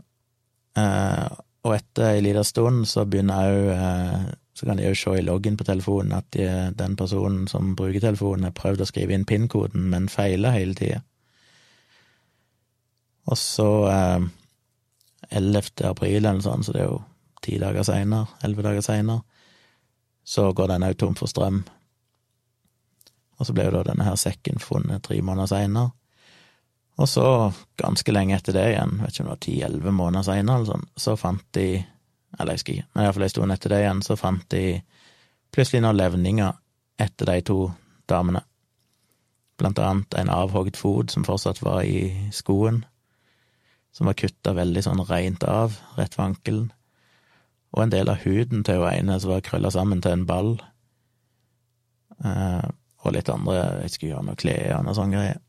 Eh, 0.79 1.27
og 1.65 1.75
etter 1.75 2.13
ei 2.13 2.23
lita 2.23 2.43
stund 2.47 2.85
så 2.87 3.03
begynner 3.09 3.51
òg 3.51 3.69
eh, 3.73 4.25
Så 4.55 4.67
kan 4.67 4.79
de 4.79 4.85
òg 4.87 4.95
se 4.95 5.11
i 5.19 5.23
loggen 5.23 5.57
på 5.59 5.65
telefonen 5.67 6.13
at 6.15 6.29
de, 6.31 6.45
den 6.79 6.93
personen 6.95 7.41
som 7.51 7.73
bruker 7.75 7.99
telefonen, 7.99 8.45
har 8.47 8.53
prøvd 8.55 8.85
å 8.85 8.87
skrive 8.87 9.11
inn 9.11 9.25
PIN-koden, 9.27 9.89
men 9.91 10.07
feiler 10.07 10.55
hele 10.55 10.77
tida. 10.79 11.01
Og 13.25 13.37
så 13.37 13.69
eh, 13.89 14.25
11. 15.29 15.61
april 15.89 16.25
eller 16.25 16.41
sånt, 16.41 16.65
så 16.65 16.73
det 16.75 16.83
er 16.83 16.89
jo 16.91 17.01
ti 17.45 17.57
dager 17.61 17.85
seinere, 17.85 18.29
elleve 18.45 18.65
dager 18.65 18.85
seinere, 18.85 19.23
så 20.25 20.49
går 20.53 20.73
den 20.73 20.85
òg 20.87 20.97
tom 20.97 21.15
for 21.17 21.29
strøm. 21.29 21.63
Og 23.35 23.47
så 23.47 23.53
ble 23.53 23.67
jo 23.67 23.75
da 23.75 23.83
denne 23.85 24.07
her 24.07 24.17
sekken 24.19 24.61
funnet 24.63 25.03
tre 25.05 25.19
måneder 25.21 25.51
seinere. 25.51 25.91
Og 26.95 27.09
så, 27.11 27.51
ganske 27.75 28.13
lenge 28.15 28.37
etter 28.37 28.55
det 28.55 28.69
igjen, 28.71 28.99
vet 29.01 29.11
ikke 29.11 29.25
om 29.25 29.27
det 29.27 29.33
var 29.33 29.43
ti-elleve 29.43 29.91
måneder 29.91 30.27
seinere 30.29 30.67
sånn, 30.69 30.87
så 30.95 31.17
fant 31.19 31.45
de 31.57 31.83
Eller 32.35 32.51
jeg 32.51 32.59
husker 32.59 32.73
ikke, 32.73 32.87
men 32.91 33.05
iallfall 33.05 33.23
en 33.23 33.31
stund 33.31 33.53
etter 33.53 33.71
det 33.71 33.77
igjen, 33.79 33.99
så 34.03 34.15
fant 34.19 34.41
de 34.51 34.63
plutselig 35.55 35.79
noen 35.85 35.95
levninger 35.95 36.57
etter 36.99 37.29
de 37.29 37.35
to 37.47 37.59
damene. 38.11 38.41
Blant 39.55 39.79
annet 39.79 40.17
en 40.19 40.31
avhogd 40.35 40.75
fot 40.75 41.13
som 41.13 41.23
fortsatt 41.23 41.61
var 41.63 41.85
i 41.87 42.27
skoen 42.35 42.81
som 43.95 44.09
var 44.09 44.17
kutta 44.19 44.55
veldig 44.57 44.83
sånn 44.83 45.03
reint 45.07 45.45
av, 45.47 45.77
rett 45.95 46.17
ved 46.17 46.25
ankelen, 46.25 46.65
og 47.75 47.83
en 47.83 47.93
del 47.93 48.11
av 48.11 48.23
huden 48.23 48.63
til 48.67 48.81
hun 48.81 48.91
ene 48.91 49.19
som 49.19 49.31
var 49.31 49.43
krølla 49.45 49.71
sammen 49.71 50.03
til 50.03 50.15
en 50.15 50.25
ball, 50.27 50.55
eh, 52.23 52.65
og 53.05 53.13
litt 53.15 53.29
andre, 53.31 53.83
jeg 53.85 53.93
skulle 53.93 54.15
gjøre 54.15 54.27
noe 54.29 54.39
klær 54.39 54.79
og 54.79 54.87
noe 54.87 54.97
sånne 54.97 55.15
greier. 55.15 55.41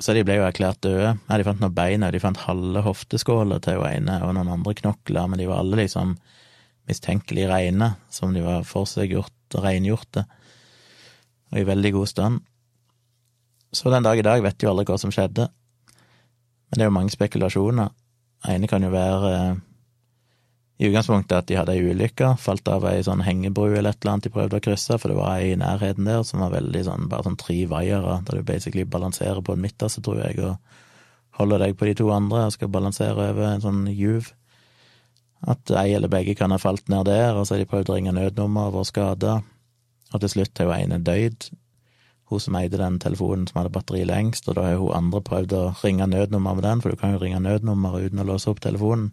Så 0.00 0.14
de 0.16 0.24
ble 0.24 0.38
jo 0.38 0.46
erklært 0.46 0.80
døde. 0.82 1.12
Ja, 1.28 1.36
de 1.36 1.44
fant 1.44 1.60
noen 1.60 1.76
bein, 1.76 2.04
og 2.06 2.14
de 2.14 2.22
fant 2.22 2.40
halve 2.46 2.80
hofteskåla 2.86 3.60
til 3.62 3.78
hun 3.78 3.88
ene, 3.90 4.16
og 4.24 4.32
noen 4.34 4.48
andre 4.56 4.72
knokler, 4.78 5.28
men 5.28 5.40
de 5.40 5.48
var 5.48 5.60
alle 5.60 5.82
liksom 5.82 6.14
mistenkelig 6.88 7.46
reine, 7.50 7.92
som 8.10 8.32
de 8.34 8.42
var 8.42 8.66
forseggjort 8.66 9.58
og 9.58 9.66
rengjorte, 9.66 10.24
og 11.52 11.60
i 11.60 11.66
veldig 11.68 11.92
god 11.98 12.10
stand. 12.10 12.40
Så 13.76 13.92
den 13.92 14.06
dag 14.06 14.18
i 14.18 14.26
dag 14.26 14.42
vet 14.42 14.64
jo 14.64 14.72
aldri 14.72 14.88
hva 14.88 14.98
som 14.98 15.12
skjedde. 15.14 15.46
Men 16.70 16.78
det 16.78 16.84
er 16.84 16.90
jo 16.90 16.94
mange 16.94 17.12
spekulasjoner. 17.14 17.90
Ene 18.48 18.68
kan 18.70 18.84
jo 18.86 18.92
være 18.92 19.32
eh, 19.34 19.58
i 20.80 20.88
utgangspunktet 20.88 21.36
at 21.36 21.48
de 21.50 21.58
hadde 21.58 21.74
ei 21.76 21.90
ulykke, 21.92 22.30
falt 22.40 22.68
av 22.72 22.86
ei 22.88 23.02
sånn 23.04 23.20
hengebru 23.26 23.74
eller 23.74 23.92
et 23.92 23.98
eller 24.00 24.14
annet 24.14 24.28
de 24.28 24.32
prøvde 24.32 24.60
å 24.60 24.64
krysse, 24.64 24.96
for 24.96 25.12
det 25.12 25.18
var 25.18 25.34
ei 25.36 25.50
i 25.52 25.58
nærheten 25.60 26.08
der 26.08 26.22
som 26.24 26.40
var 26.40 26.54
veldig 26.54 26.84
sånn, 26.86 27.08
bare 27.10 27.26
sånn 27.26 27.36
tre 27.40 27.58
vaiere, 27.68 28.14
der 28.24 28.40
du 28.40 28.46
basically 28.48 28.86
balanserer 28.88 29.42
på 29.44 29.56
en 29.56 29.60
midterste, 29.60 30.00
tror 30.06 30.22
jeg, 30.22 30.38
og 30.40 31.36
holder 31.36 31.66
deg 31.66 31.76
på 31.76 31.90
de 31.90 31.96
to 32.00 32.08
andre 32.14 32.46
og 32.46 32.54
skal 32.56 32.72
balansere 32.72 33.28
over 33.34 33.50
en 33.50 33.64
sånn 33.64 33.82
juv. 33.92 34.32
At 35.52 35.72
ei 35.82 35.92
eller 35.98 36.12
begge 36.12 36.36
kan 36.38 36.52
ha 36.54 36.60
falt 36.60 36.88
ned 36.92 37.10
der, 37.10 37.34
og 37.34 37.44
så 37.44 37.58
har 37.58 37.64
de 37.64 37.68
prøvd 37.68 37.92
å 37.92 37.98
ringe 37.98 38.16
nødnummer 38.16 38.70
og 38.70 38.80
vært 38.80 38.92
skada, 38.94 39.36
og 40.14 40.24
til 40.24 40.32
slutt 40.32 40.62
har 40.62 40.70
jo 40.70 40.78
ene 40.78 41.02
døyd, 41.04 41.50
hun 42.30 42.42
som 42.42 42.56
eide 42.58 42.78
den 42.78 42.98
telefonen 43.02 43.46
som 43.48 43.60
hadde 43.60 43.72
batteri 43.74 44.04
lengst, 44.06 44.48
og 44.48 44.56
da 44.58 44.66
har 44.68 44.80
hun 44.80 44.94
andre 44.96 45.20
prøvd 45.26 45.54
å 45.56 45.62
ringe 45.82 46.06
nødnummer 46.06 46.58
med 46.58 46.66
den, 46.66 46.82
for 46.82 46.92
du 46.92 47.00
kan 47.00 47.14
jo 47.14 47.22
ringe 47.22 47.40
nødnummer 47.42 47.98
uten 48.00 48.22
å 48.22 48.26
låse 48.28 48.50
opp 48.50 48.62
telefonen. 48.64 49.10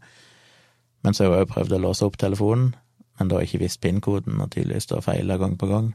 Men 1.04 1.14
så 1.14 1.26
har 1.26 1.34
hun 1.34 1.44
òg 1.44 1.54
prøvd 1.54 1.78
å 1.78 1.82
låse 1.88 2.06
opp 2.06 2.20
telefonen, 2.22 2.76
men 3.18 3.32
da 3.32 3.42
ikke 3.42 3.62
visst 3.64 3.82
PIN-koden, 3.82 4.38
og 4.42 4.52
tydeligvis 4.54 4.90
da 4.92 5.02
feila 5.02 5.40
gang 5.42 5.58
på 5.58 5.70
gang. 5.72 5.92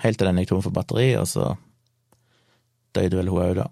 Helt 0.00 0.20
til 0.20 0.30
den 0.30 0.40
gikk 0.40 0.54
tom 0.54 0.62
for 0.64 0.74
batteri, 0.74 1.10
og 1.18 1.26
så 1.28 1.52
døde 2.96 3.18
vel 3.18 3.30
hun 3.30 3.44
òg, 3.44 3.54
da. 3.60 3.68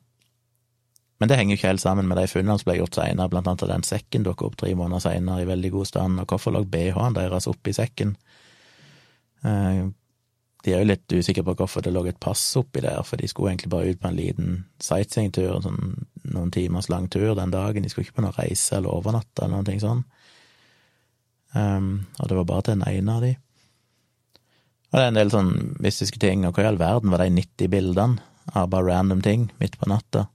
Men 1.18 1.30
det 1.30 1.38
henger 1.38 1.54
jo 1.54 1.58
ikke 1.58 1.70
helt 1.72 1.82
sammen 1.82 2.06
med 2.06 2.18
de 2.20 2.28
funnene 2.30 2.58
som 2.60 2.68
ble 2.68 2.76
gjort 2.78 2.98
seinere, 2.98 3.30
blant 3.30 3.48
annet 3.50 3.64
at 3.66 3.72
den 3.72 3.86
sekken 3.86 4.26
dukket 4.26 4.46
opp 4.46 4.58
tre 4.60 4.74
måneder 4.78 5.02
seinere 5.02 5.42
i 5.42 5.48
veldig 5.48 5.70
god 5.74 5.88
stand, 5.90 6.20
og 6.22 6.30
hvorfor 6.30 6.54
lå 6.54 6.62
BH-en 6.70 7.16
deres 7.16 7.48
oppi 7.50 7.74
sekken? 7.74 8.14
Eh, 9.46 9.82
de 10.68 10.74
er 10.76 10.84
jo 10.84 10.90
litt 10.90 11.14
usikre 11.16 11.42
på 11.46 11.54
hvorfor 11.56 11.84
det 11.84 11.94
lå 11.94 12.04
et 12.10 12.20
pass 12.20 12.42
oppi 12.60 12.82
der, 12.84 13.00
for 13.06 13.20
de 13.20 13.28
skulle 13.30 13.54
egentlig 13.54 13.72
bare 13.72 13.94
ut 13.94 14.00
på 14.02 14.10
en 14.10 14.18
liten 14.18 14.54
sightseeingtur, 14.84 15.58
sånn 15.64 15.80
noen 16.28 16.52
timers 16.52 16.90
lang 16.92 17.08
tur 17.08 17.32
den 17.38 17.54
dagen. 17.54 17.84
De 17.84 17.90
skulle 17.90 18.04
ikke 18.04 18.18
på 18.18 18.24
noen 18.26 18.36
reise 18.36 18.76
eller 18.76 18.92
overnatte 18.92 19.44
eller 19.44 19.56
noen 19.56 19.68
ting 19.68 19.80
sånn. 19.82 20.02
Um, 21.56 21.92
og 22.20 22.28
det 22.28 22.36
var 22.36 22.48
bare 22.50 22.66
til 22.66 22.76
den 22.76 22.88
ene 22.90 23.14
av 23.14 23.24
de. 23.24 23.34
Og 24.88 24.96
det 24.96 25.04
er 25.04 25.12
en 25.12 25.20
del 25.20 25.32
sånn 25.32 25.52
mystiske 25.84 26.20
ting, 26.20 26.44
og 26.44 26.56
hva 26.56 26.66
i 26.66 26.70
all 26.70 26.80
verden 26.80 27.12
var 27.12 27.24
de 27.24 27.32
90 27.32 27.72
bildene 27.72 28.20
av 28.56 28.70
bare 28.72 28.88
random 28.88 29.24
ting 29.24 29.48
midt 29.60 29.76
på 29.80 29.88
natta? 29.88 30.28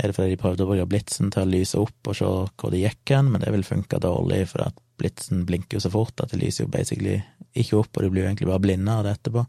Er 0.00 0.08
det 0.08 0.16
fordi 0.16 0.34
de 0.34 0.40
prøvde 0.40 0.64
å 0.64 0.70
bruke 0.70 0.88
blitsen 0.88 1.32
til 1.32 1.44
å 1.44 1.50
lyse 1.50 1.80
opp 1.80 2.08
og 2.08 2.16
se 2.16 2.28
hvor 2.28 2.72
det 2.72 2.82
gikk 2.84 3.12
hen, 3.12 3.32
men 3.32 3.44
det 3.44 3.52
vil 3.52 3.66
funke 3.66 4.00
dårlig, 4.00 4.46
for 4.52 4.70
at 4.70 4.80
blitsen 5.00 5.44
blinker 5.48 5.78
jo 5.78 5.84
så 5.84 5.92
fort 5.92 6.20
at 6.22 6.32
det 6.32 6.40
lyser 6.42 6.66
jo 6.66 6.72
basically 6.72 7.18
ikke 7.56 7.80
opp, 7.80 7.96
og 7.96 8.04
du 8.04 8.12
blir 8.12 8.24
jo 8.24 8.30
egentlig 8.30 8.50
bare 8.50 8.62
blinde 8.62 8.94
av 8.94 9.06
det 9.06 9.14
etterpå. 9.16 9.44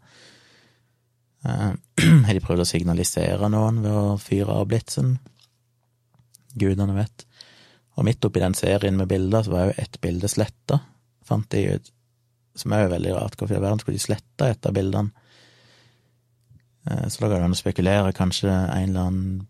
Uh, 1.45 1.73
har 2.27 2.37
de 2.37 2.43
prøvd 2.43 2.63
å 2.63 2.69
signalisere 2.69 3.49
noen 3.51 3.81
ved 3.83 3.97
å 3.97 4.19
fyre 4.21 4.55
av 4.61 4.69
blitsen? 4.71 5.15
Gudene 6.51 6.95
vet. 6.97 7.25
Og 7.99 8.07
midt 8.07 8.25
oppi 8.27 8.41
den 8.43 8.55
serien 8.57 8.97
med 8.99 9.09
bilder, 9.11 9.43
så 9.45 9.53
var 9.53 9.69
jo 9.69 9.79
ett 9.81 9.99
bilde 10.03 10.29
sletta, 10.31 10.81
fant 11.27 11.47
de 11.53 11.65
ut, 11.75 11.91
som 12.57 12.73
er 12.75 12.85
jo 12.85 12.93
veldig 12.95 13.15
rart. 13.15 13.37
Hvorfor 13.39 13.57
i 13.57 13.63
verden 13.63 13.81
skulle 13.81 13.99
de 13.99 14.03
slette 14.03 14.49
et 14.51 14.67
av 14.67 14.75
bildene? 14.75 15.11
Eh, 16.89 17.07
så 17.07 17.21
da 17.21 17.29
går 17.29 17.37
det 17.39 17.47
an 17.47 17.55
å 17.55 17.59
spekulere, 17.59 18.15
kanskje 18.17 18.51
en 18.51 18.89
eller 18.89 19.07
annen 19.07 19.47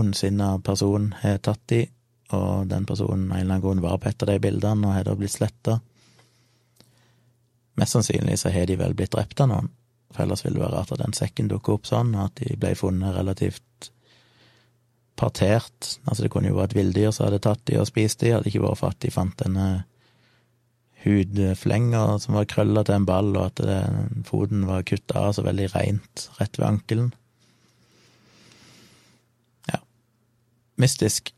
ondsinna 0.00 0.56
person 0.66 1.12
har 1.20 1.38
tatt 1.44 1.62
de, 1.70 1.84
og 2.34 2.68
den 2.70 2.86
personen 2.88 3.30
en 3.30 3.38
eller 3.38 3.56
annen 3.56 3.64
grunn 3.64 3.82
var 3.84 4.00
på 4.02 4.10
et 4.10 4.22
av 4.24 4.30
de 4.30 4.38
bildene 4.42 4.88
og 4.88 4.96
har 4.96 5.06
da 5.06 5.16
blitt 5.18 5.34
sletta. 5.36 5.78
Mest 7.80 7.96
sannsynlig 7.96 8.38
så 8.42 8.52
har 8.54 8.68
de 8.70 8.78
vel 8.78 8.94
blitt 8.94 9.14
drept 9.14 9.40
av 9.42 9.50
noen, 9.50 9.70
for 10.14 10.24
ellers 10.24 10.44
ville 10.44 10.58
det 10.58 10.64
være 10.66 10.76
rart 10.76 10.92
at 10.94 11.02
den 11.02 11.16
sekken 11.16 11.50
dukka 11.50 11.74
opp 11.74 11.88
sånn, 11.90 12.14
at 12.18 12.36
de 12.38 12.54
ble 12.60 12.74
funnet 12.78 13.16
relativt 13.16 13.90
partert. 15.18 15.96
Altså, 16.04 16.24
det 16.24 16.30
kunne 16.34 16.50
jo 16.50 16.58
vært 16.58 16.76
villdyr 16.76 17.10
som 17.14 17.28
hadde 17.28 17.42
tatt 17.42 17.64
de 17.70 17.80
og 17.80 17.88
spist 17.90 18.22
de, 18.22 18.34
hadde 18.34 18.50
ikke 18.50 18.62
vært 18.62 18.80
for 18.82 18.94
at 18.94 19.02
de 19.02 19.12
fant 19.14 19.36
denne 19.42 19.68
hudflenga 21.04 22.18
som 22.22 22.38
var 22.38 22.48
krølla 22.48 22.84
til 22.86 22.98
en 22.98 23.08
ball, 23.08 23.34
og 23.36 23.50
at 23.50 23.62
det, 23.66 23.80
foten 24.28 24.64
var 24.68 24.86
kutta 24.88 25.26
av 25.26 25.36
så 25.36 25.44
veldig 25.46 25.68
reint 25.74 26.28
rett 26.38 26.58
ved 26.60 26.68
ankelen. 26.70 27.10
Ja. 29.70 29.82
Mystisk. 30.80 31.34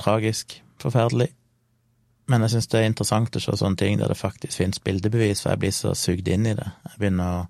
Tragisk. 0.00 0.60
Forferdelig. 0.82 1.30
Men 2.26 2.42
jeg 2.42 2.56
syns 2.56 2.68
det 2.72 2.80
er 2.80 2.88
interessant 2.90 3.38
å 3.38 3.42
se 3.42 3.54
sånne 3.58 3.78
ting 3.78 4.00
der 4.00 4.10
det 4.10 4.18
faktisk 4.18 4.58
finnes 4.58 4.82
bildebevis, 4.82 5.44
for 5.44 5.54
jeg 5.54 5.62
blir 5.62 5.74
så 5.74 5.94
sugd 5.94 6.28
inn 6.28 6.48
i 6.50 6.56
det. 6.58 6.66
Jeg 6.90 7.00
begynner 7.02 7.32
å 7.36 7.42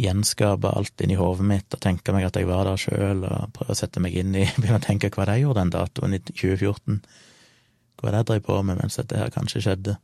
gjenskape 0.00 0.72
alt 0.74 1.04
inni 1.04 1.16
hodet 1.16 1.46
mitt 1.46 1.76
og 1.76 1.80
tenke 1.82 2.12
meg 2.12 2.26
at 2.26 2.36
jeg 2.36 2.48
var 2.48 2.66
der 2.68 2.80
sjøl, 2.80 3.22
og 3.24 3.52
prøve 3.56 3.72
å 3.72 3.78
sette 3.78 4.02
meg 4.02 4.16
inn 4.20 4.34
i 4.36 4.44
Begynne 4.58 4.80
å 4.80 4.84
tenke 4.84 5.12
hva 5.14 5.28
det 5.30 5.38
gjorde 5.40 5.62
den 5.62 5.72
datoen 5.74 6.16
i 6.16 6.20
2014. 6.20 6.98
Hva 8.02 8.16
jeg 8.18 8.28
drev 8.28 8.42
på 8.44 8.58
med 8.66 8.82
mens 8.82 8.98
dette 9.00 9.20
her 9.20 9.32
kanskje 9.32 9.62
skjedde. 9.64 9.96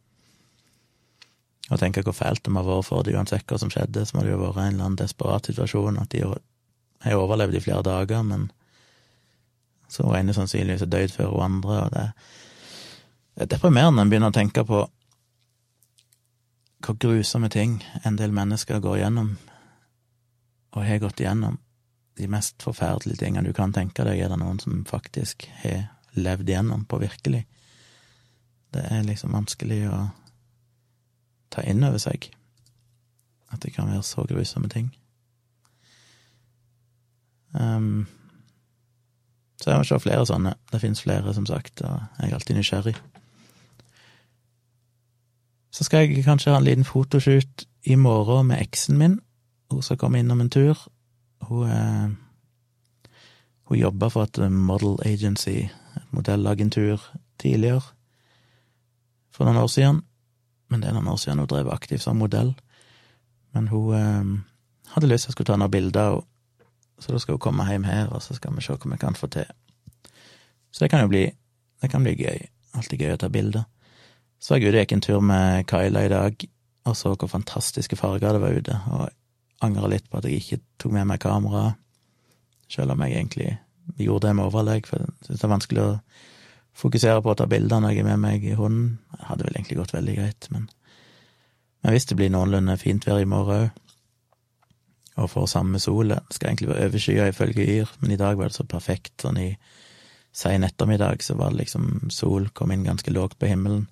Og 1.71 1.79
tenke 1.79 2.03
hvor 2.07 2.17
fælt 2.17 2.43
det 2.47 2.55
må 2.55 2.63
ha 2.63 2.71
vært 2.71 2.89
for 2.89 3.07
det, 3.07 3.15
uansett 3.19 3.45
hva 3.51 3.59
som 3.61 3.71
skjedde, 3.71 4.07
så 4.07 4.17
må 4.17 4.25
det 4.25 4.33
jo 4.33 4.41
vært 4.41 4.63
en 4.63 4.73
eller 4.73 4.87
annen 4.87 4.99
desperat 4.99 5.51
situasjon, 5.51 6.01
at 6.01 6.15
de 6.15 6.25
har 6.25 7.21
overlevd 7.21 7.59
i 7.59 7.63
flere 7.63 7.85
dager, 7.87 8.25
men 8.27 8.49
så 9.91 10.07
hun 10.07 10.17
ene 10.17 10.35
sannsynligvis 10.35 10.87
er 10.87 10.93
død 10.93 11.15
før 11.17 11.35
hun 11.35 11.47
andre, 11.49 11.83
og 11.85 11.91
det 11.95 12.07
er 13.41 13.51
deprimerende 13.51 14.05
en 14.05 14.11
begynner 14.13 14.31
å 14.31 14.37
tenke 14.37 14.65
på 14.67 14.85
hvor 16.81 16.97
grusomme 16.97 17.51
ting 17.53 17.81
en 18.05 18.17
del 18.17 18.33
mennesker 18.33 18.81
går 18.81 19.03
gjennom 19.03 19.35
og 20.71 20.87
har 20.87 21.03
gått 21.03 21.21
gjennom. 21.21 21.59
de 22.19 22.27
mest 22.29 22.63
forferdelige 22.63 23.17
tingene 23.17 23.49
du 23.49 23.55
kan 23.57 23.73
tenke 23.73 24.05
deg, 24.05 24.19
er 24.21 24.29
det 24.29 24.37
noen 24.37 24.59
som 24.61 24.83
faktisk 24.85 25.47
har 25.63 25.87
levd 26.13 26.51
gjennom 26.53 26.85
på 26.85 26.99
virkelig. 27.01 27.47
Det 28.75 28.83
er 28.93 29.07
liksom 29.07 29.33
vanskelig 29.33 29.79
å 29.89 30.01
ta 31.49 31.65
inn 31.65 31.85
over 31.87 31.99
seg 32.03 32.29
at 33.49 33.63
det 33.65 33.73
kan 33.73 33.89
være 33.89 34.03
så 34.05 34.27
grusomme 34.29 34.69
ting. 34.69 34.91
Um, 37.57 38.05
så 39.61 39.71
jeg 39.71 39.81
må 39.81 39.85
se 39.85 39.99
flere 40.01 40.27
sånne. 40.27 40.55
Det 40.73 40.81
finnes 40.81 41.03
flere, 41.03 41.35
som 41.37 41.47
sagt, 41.47 41.83
og 41.85 41.99
jeg 42.19 42.31
er 42.31 42.35
alltid 42.35 42.57
nysgjerrig. 42.57 42.95
Så 45.71 45.85
skal 45.85 46.07
jeg 46.07 46.25
kanskje 46.25 46.55
ha 46.55 46.59
en 46.59 46.67
liten 46.67 46.85
fotoshoot 46.85 47.67
i 47.87 47.95
morgen 47.95 48.49
med 48.51 48.61
eksen 48.61 48.99
min 48.99 49.21
hun 49.71 49.83
skal 49.83 49.97
komme 49.97 50.19
innom 50.19 50.41
en 50.41 50.51
tur. 50.51 50.79
Hun, 51.41 51.71
eh, 51.71 52.11
hun 53.65 53.79
jobba 53.79 54.09
for 54.09 54.23
et 54.23 54.53
model 54.53 54.99
agency, 55.07 55.69
et 55.97 56.11
modellagentur, 56.11 57.01
tidligere. 57.39 57.81
For 59.31 59.45
noen 59.45 59.57
år 59.57 59.67
siden. 59.67 60.03
Men 60.69 60.81
det 60.81 60.89
er 60.89 60.93
noen 60.93 61.09
år 61.09 61.17
siden 61.17 61.39
hun 61.39 61.47
drev 61.47 61.71
aktivt 61.71 62.03
som 62.03 62.17
modell. 62.17 62.55
Men 63.55 63.69
hun 63.69 63.95
eh, 63.95 64.43
hadde 64.95 65.07
lyst 65.07 65.25
til 65.25 65.31
å 65.31 65.33
skulle 65.33 65.47
ta 65.47 65.57
noen 65.57 65.71
bilder, 65.71 66.21
så 67.01 67.13
da 67.13 67.19
skal 67.19 67.37
hun 67.37 67.43
komme 67.43 67.67
hjem 67.69 67.85
her, 67.89 68.09
og 68.13 68.23
så 68.23 68.37
skal 68.37 68.55
vi 68.57 68.65
se 68.65 68.77
hva 68.77 68.93
vi 68.93 69.01
kan 69.01 69.17
få 69.17 69.29
til. 69.33 69.49
Så 70.71 70.85
det 70.85 70.91
kan 70.93 71.05
jo 71.05 71.11
bli, 71.11 71.25
det 71.83 71.91
kan 71.91 72.05
bli 72.05 72.15
gøy. 72.15 72.43
Alltid 72.77 73.01
gøy 73.01 73.15
å 73.15 73.21
ta 73.21 73.31
bilder. 73.33 73.65
Så 74.41 74.57
jeg 74.57 74.71
ute 74.71 74.85
gikk 74.85 74.93
en 74.97 75.05
tur 75.05 75.21
med 75.25 75.67
Kyla 75.69 76.05
i 76.07 76.13
dag, 76.13 76.45
og 76.89 76.97
så 76.97 77.15
hvor 77.15 77.29
fantastiske 77.29 77.97
farger 77.99 78.37
det 78.37 78.43
var 78.43 78.57
ute. 78.57 78.77
Og 78.93 79.09
angra 79.65 79.91
litt 79.91 80.09
på 80.09 80.21
at 80.21 80.29
jeg 80.29 80.41
ikke 80.41 80.61
tok 80.81 80.95
med 80.97 81.09
meg 81.11 81.21
kamera, 81.21 81.75
selv 82.71 82.95
om 82.95 83.03
jeg 83.05 83.17
egentlig 83.17 83.51
gjorde 83.99 84.29
det 84.29 84.37
med 84.39 84.47
overlegg, 84.47 84.87
for 84.89 85.03
jeg 85.03 85.13
synes 85.27 85.41
det 85.41 85.47
er 85.49 85.55
vanskelig 85.57 85.83
å 85.85 85.93
fokusere 86.81 87.23
på 87.25 87.33
å 87.33 87.37
ta 87.37 87.47
bilder 87.51 87.83
når 87.83 87.93
jeg 87.93 88.05
er 88.05 88.09
med 88.13 88.23
meg 88.23 88.45
i 88.47 88.57
hunden. 88.57 88.99
Det 89.13 89.27
hadde 89.29 89.47
vel 89.49 89.59
egentlig 89.59 89.81
gått 89.81 89.95
veldig 89.97 90.17
greit, 90.17 90.49
men, 90.55 90.69
men 91.83 91.97
hvis 91.97 92.09
det 92.09 92.17
blir 92.21 92.33
noenlunde 92.33 92.79
fint 92.81 93.07
vær 93.09 93.21
i 93.21 93.29
morgen 93.29 93.67
òg, 93.67 93.87
og 95.21 95.31
får 95.35 95.47
samme 95.53 95.81
sola. 95.83 96.21
Skal 96.33 96.51
egentlig 96.51 96.71
være 96.73 96.89
overskya 96.89 97.29
ifølge 97.31 97.67
Yr, 97.77 97.93
men 98.01 98.15
i 98.15 98.19
dag 98.21 98.39
var 98.39 98.51
det 98.51 98.57
så 98.57 98.67
perfekt. 98.69 99.15
Sånn 99.23 99.39
i 99.41 99.51
sein 100.33 100.65
ettermiddag 100.65 101.23
så 101.27 101.37
var 101.39 101.53
det 101.53 101.65
liksom 101.65 102.11
sol 102.15 102.49
kom 102.55 102.73
inn 102.73 102.87
ganske 102.87 103.13
lågt 103.13 103.39
på 103.39 103.51
himmelen 103.51 103.89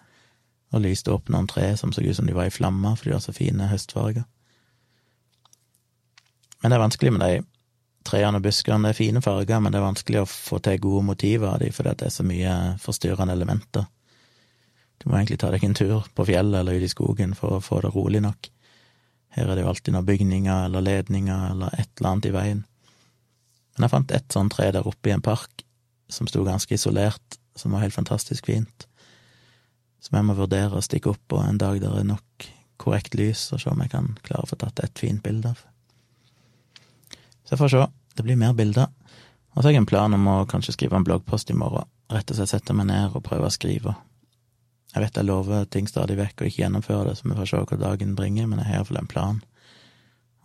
og 0.68 0.82
lyste 0.84 1.12
opp 1.14 1.30
noen 1.32 1.48
tre 1.48 1.70
som 1.80 1.92
så 1.92 2.04
ut 2.04 2.16
som 2.16 2.26
de 2.28 2.36
var 2.36 2.48
i 2.48 2.54
flammer, 2.54 2.96
for 2.96 3.08
de 3.08 3.16
var 3.16 3.22
så 3.24 3.32
fine 3.32 3.70
høstfarger. 3.70 4.26
Men 6.60 6.70
det 6.70 6.76
er 6.76 6.82
vanskelig 6.82 7.12
med 7.14 7.24
de 7.24 7.38
trærne 8.08 8.40
og 8.40 8.44
buskene. 8.44 8.88
Det 8.88 8.94
er 8.94 8.98
fine 8.98 9.22
farger, 9.24 9.60
men 9.62 9.72
det 9.72 9.80
er 9.80 9.86
vanskelig 9.86 10.22
å 10.22 10.28
få 10.28 10.60
til 10.64 10.80
gode 10.82 11.06
motiver 11.06 11.54
av 11.54 11.62
de, 11.62 11.70
fordi 11.72 11.94
det 12.00 12.08
er 12.08 12.14
så 12.14 12.26
mye 12.26 12.54
forstyrrende 12.82 13.36
elementer. 13.38 13.86
Du 14.98 15.08
må 15.08 15.18
egentlig 15.18 15.38
ta 15.40 15.52
deg 15.54 15.64
en 15.64 15.76
tur 15.78 16.06
på 16.14 16.26
fjellet 16.26 16.60
eller 16.60 16.78
ut 16.78 16.86
i 16.86 16.90
skogen 16.90 17.34
for 17.38 17.56
å 17.56 17.64
få 17.64 17.80
det 17.84 17.94
rolig 17.94 18.22
nok. 18.24 18.50
Her 19.36 19.48
er 19.48 19.56
det 19.58 19.64
jo 19.64 19.70
alltid 19.72 19.94
noen 19.94 20.08
bygninger 20.08 20.66
eller 20.66 20.84
ledninger 20.84 21.50
eller 21.52 21.74
et 21.78 21.90
eller 21.98 22.10
annet 22.10 22.28
i 22.30 22.34
veien. 22.34 22.60
Men 23.76 23.86
jeg 23.86 23.94
fant 23.94 24.14
ett 24.16 24.34
sånt 24.34 24.54
tre 24.54 24.70
der 24.74 24.86
oppe 24.88 25.10
i 25.10 25.14
en 25.14 25.24
park 25.24 25.64
som 26.10 26.26
sto 26.26 26.42
ganske 26.46 26.74
isolert, 26.74 27.38
som 27.54 27.74
var 27.74 27.84
helt 27.84 27.94
fantastisk 27.94 28.48
fint, 28.48 28.86
som 30.00 30.16
jeg 30.16 30.26
må 30.26 30.36
vurdere 30.38 30.78
å 30.78 30.84
stikke 30.84 31.12
opp 31.12 31.20
på 31.28 31.40
en 31.42 31.60
dag 31.60 31.80
der 31.82 31.92
det 31.92 32.04
er 32.04 32.08
nok 32.08 32.48
korrekt 32.78 33.16
lys, 33.18 33.48
og 33.52 33.60
se 33.60 33.70
om 33.70 33.80
jeg 33.82 33.92
kan 33.92 34.14
klare 34.24 34.46
å 34.46 34.50
få 34.50 34.58
tatt 34.58 34.80
et 34.82 34.98
fint 34.98 35.22
bilde 35.22 35.52
av. 35.52 35.60
Så 37.44 37.54
jeg 37.54 37.60
får 37.62 37.72
se. 37.72 37.84
Det 38.18 38.24
blir 38.26 38.38
mer 38.38 38.54
bilder. 38.54 38.90
Og 39.54 39.62
så 39.62 39.68
har 39.68 39.74
jeg 39.74 39.82
en 39.82 39.88
plan 39.90 40.14
om 40.14 40.26
å 40.30 40.44
kanskje 40.50 40.74
skrive 40.76 40.98
en 40.98 41.06
bloggpost 41.06 41.50
i 41.50 41.56
morgen. 41.58 41.88
Rett 42.12 42.30
og 42.30 42.38
slett 42.38 42.52
sette 42.52 42.74
meg 42.76 42.88
ned 42.90 43.14
og 43.16 43.24
prøve 43.26 43.48
å 43.48 43.52
skrive. 43.52 43.94
Jeg 44.94 45.04
vet 45.04 45.18
jeg 45.20 45.28
lover 45.28 45.64
ting 45.68 45.88
stadig 45.88 46.16
vekk 46.16 46.40
og 46.40 46.48
ikke 46.48 46.62
gjennomfører 46.62 47.10
det, 47.10 47.16
så 47.18 47.28
vi 47.28 47.36
får 47.36 47.50
se 47.50 47.60
hva 47.60 47.80
dagen 47.82 48.14
bringer, 48.16 48.46
men 48.48 48.62
jeg 48.62 48.70
har 48.70 48.80
iallfall 48.80 49.00
en 49.02 49.10
plan. 49.10 49.40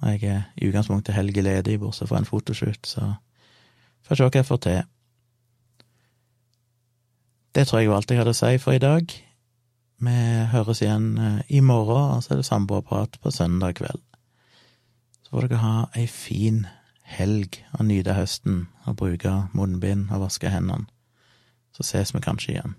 Og 0.02 0.10
jeg 0.12 0.24
er 0.28 0.42
i 0.60 0.68
utgangspunktet 0.68 1.16
helge 1.16 1.42
ledig, 1.46 1.80
bortsett 1.80 2.10
fra 2.10 2.20
en 2.20 2.28
fotoshoot, 2.28 2.82
så 2.88 3.14
får 4.04 4.20
se 4.20 4.28
hva 4.28 4.42
jeg 4.42 4.50
får 4.50 4.64
til. 4.68 4.82
Det 7.56 7.68
tror 7.68 7.80
jeg 7.80 7.92
var 7.92 8.02
alt 8.02 8.12
jeg 8.12 8.20
hadde 8.20 8.34
å 8.34 8.42
si 8.42 8.58
for 8.60 8.76
i 8.76 8.82
dag. 8.84 9.14
Vi 10.04 10.16
høres 10.52 10.82
igjen 10.82 11.12
eh, 11.22 11.42
i 11.48 11.62
morgen, 11.64 12.18
og 12.18 12.24
så 12.26 12.34
er 12.34 12.42
det 12.42 12.48
samboerprat 12.50 13.20
på 13.22 13.32
søndag 13.32 13.78
kveld. 13.80 14.02
Så 15.24 15.36
får 15.36 15.48
dere 15.48 15.62
ha 15.62 15.76
ei 15.96 16.08
fin 16.10 16.66
helg 17.14 17.62
og 17.78 17.86
nyte 17.88 18.16
høsten 18.18 18.66
og 18.90 18.98
bruke 19.00 19.36
munnbind 19.54 20.10
og 20.12 20.26
vaske 20.26 20.52
hendene. 20.52 20.90
Så 21.78 21.86
ses 21.88 22.12
vi 22.14 22.22
kanskje 22.26 22.58
igjen. 22.58 22.76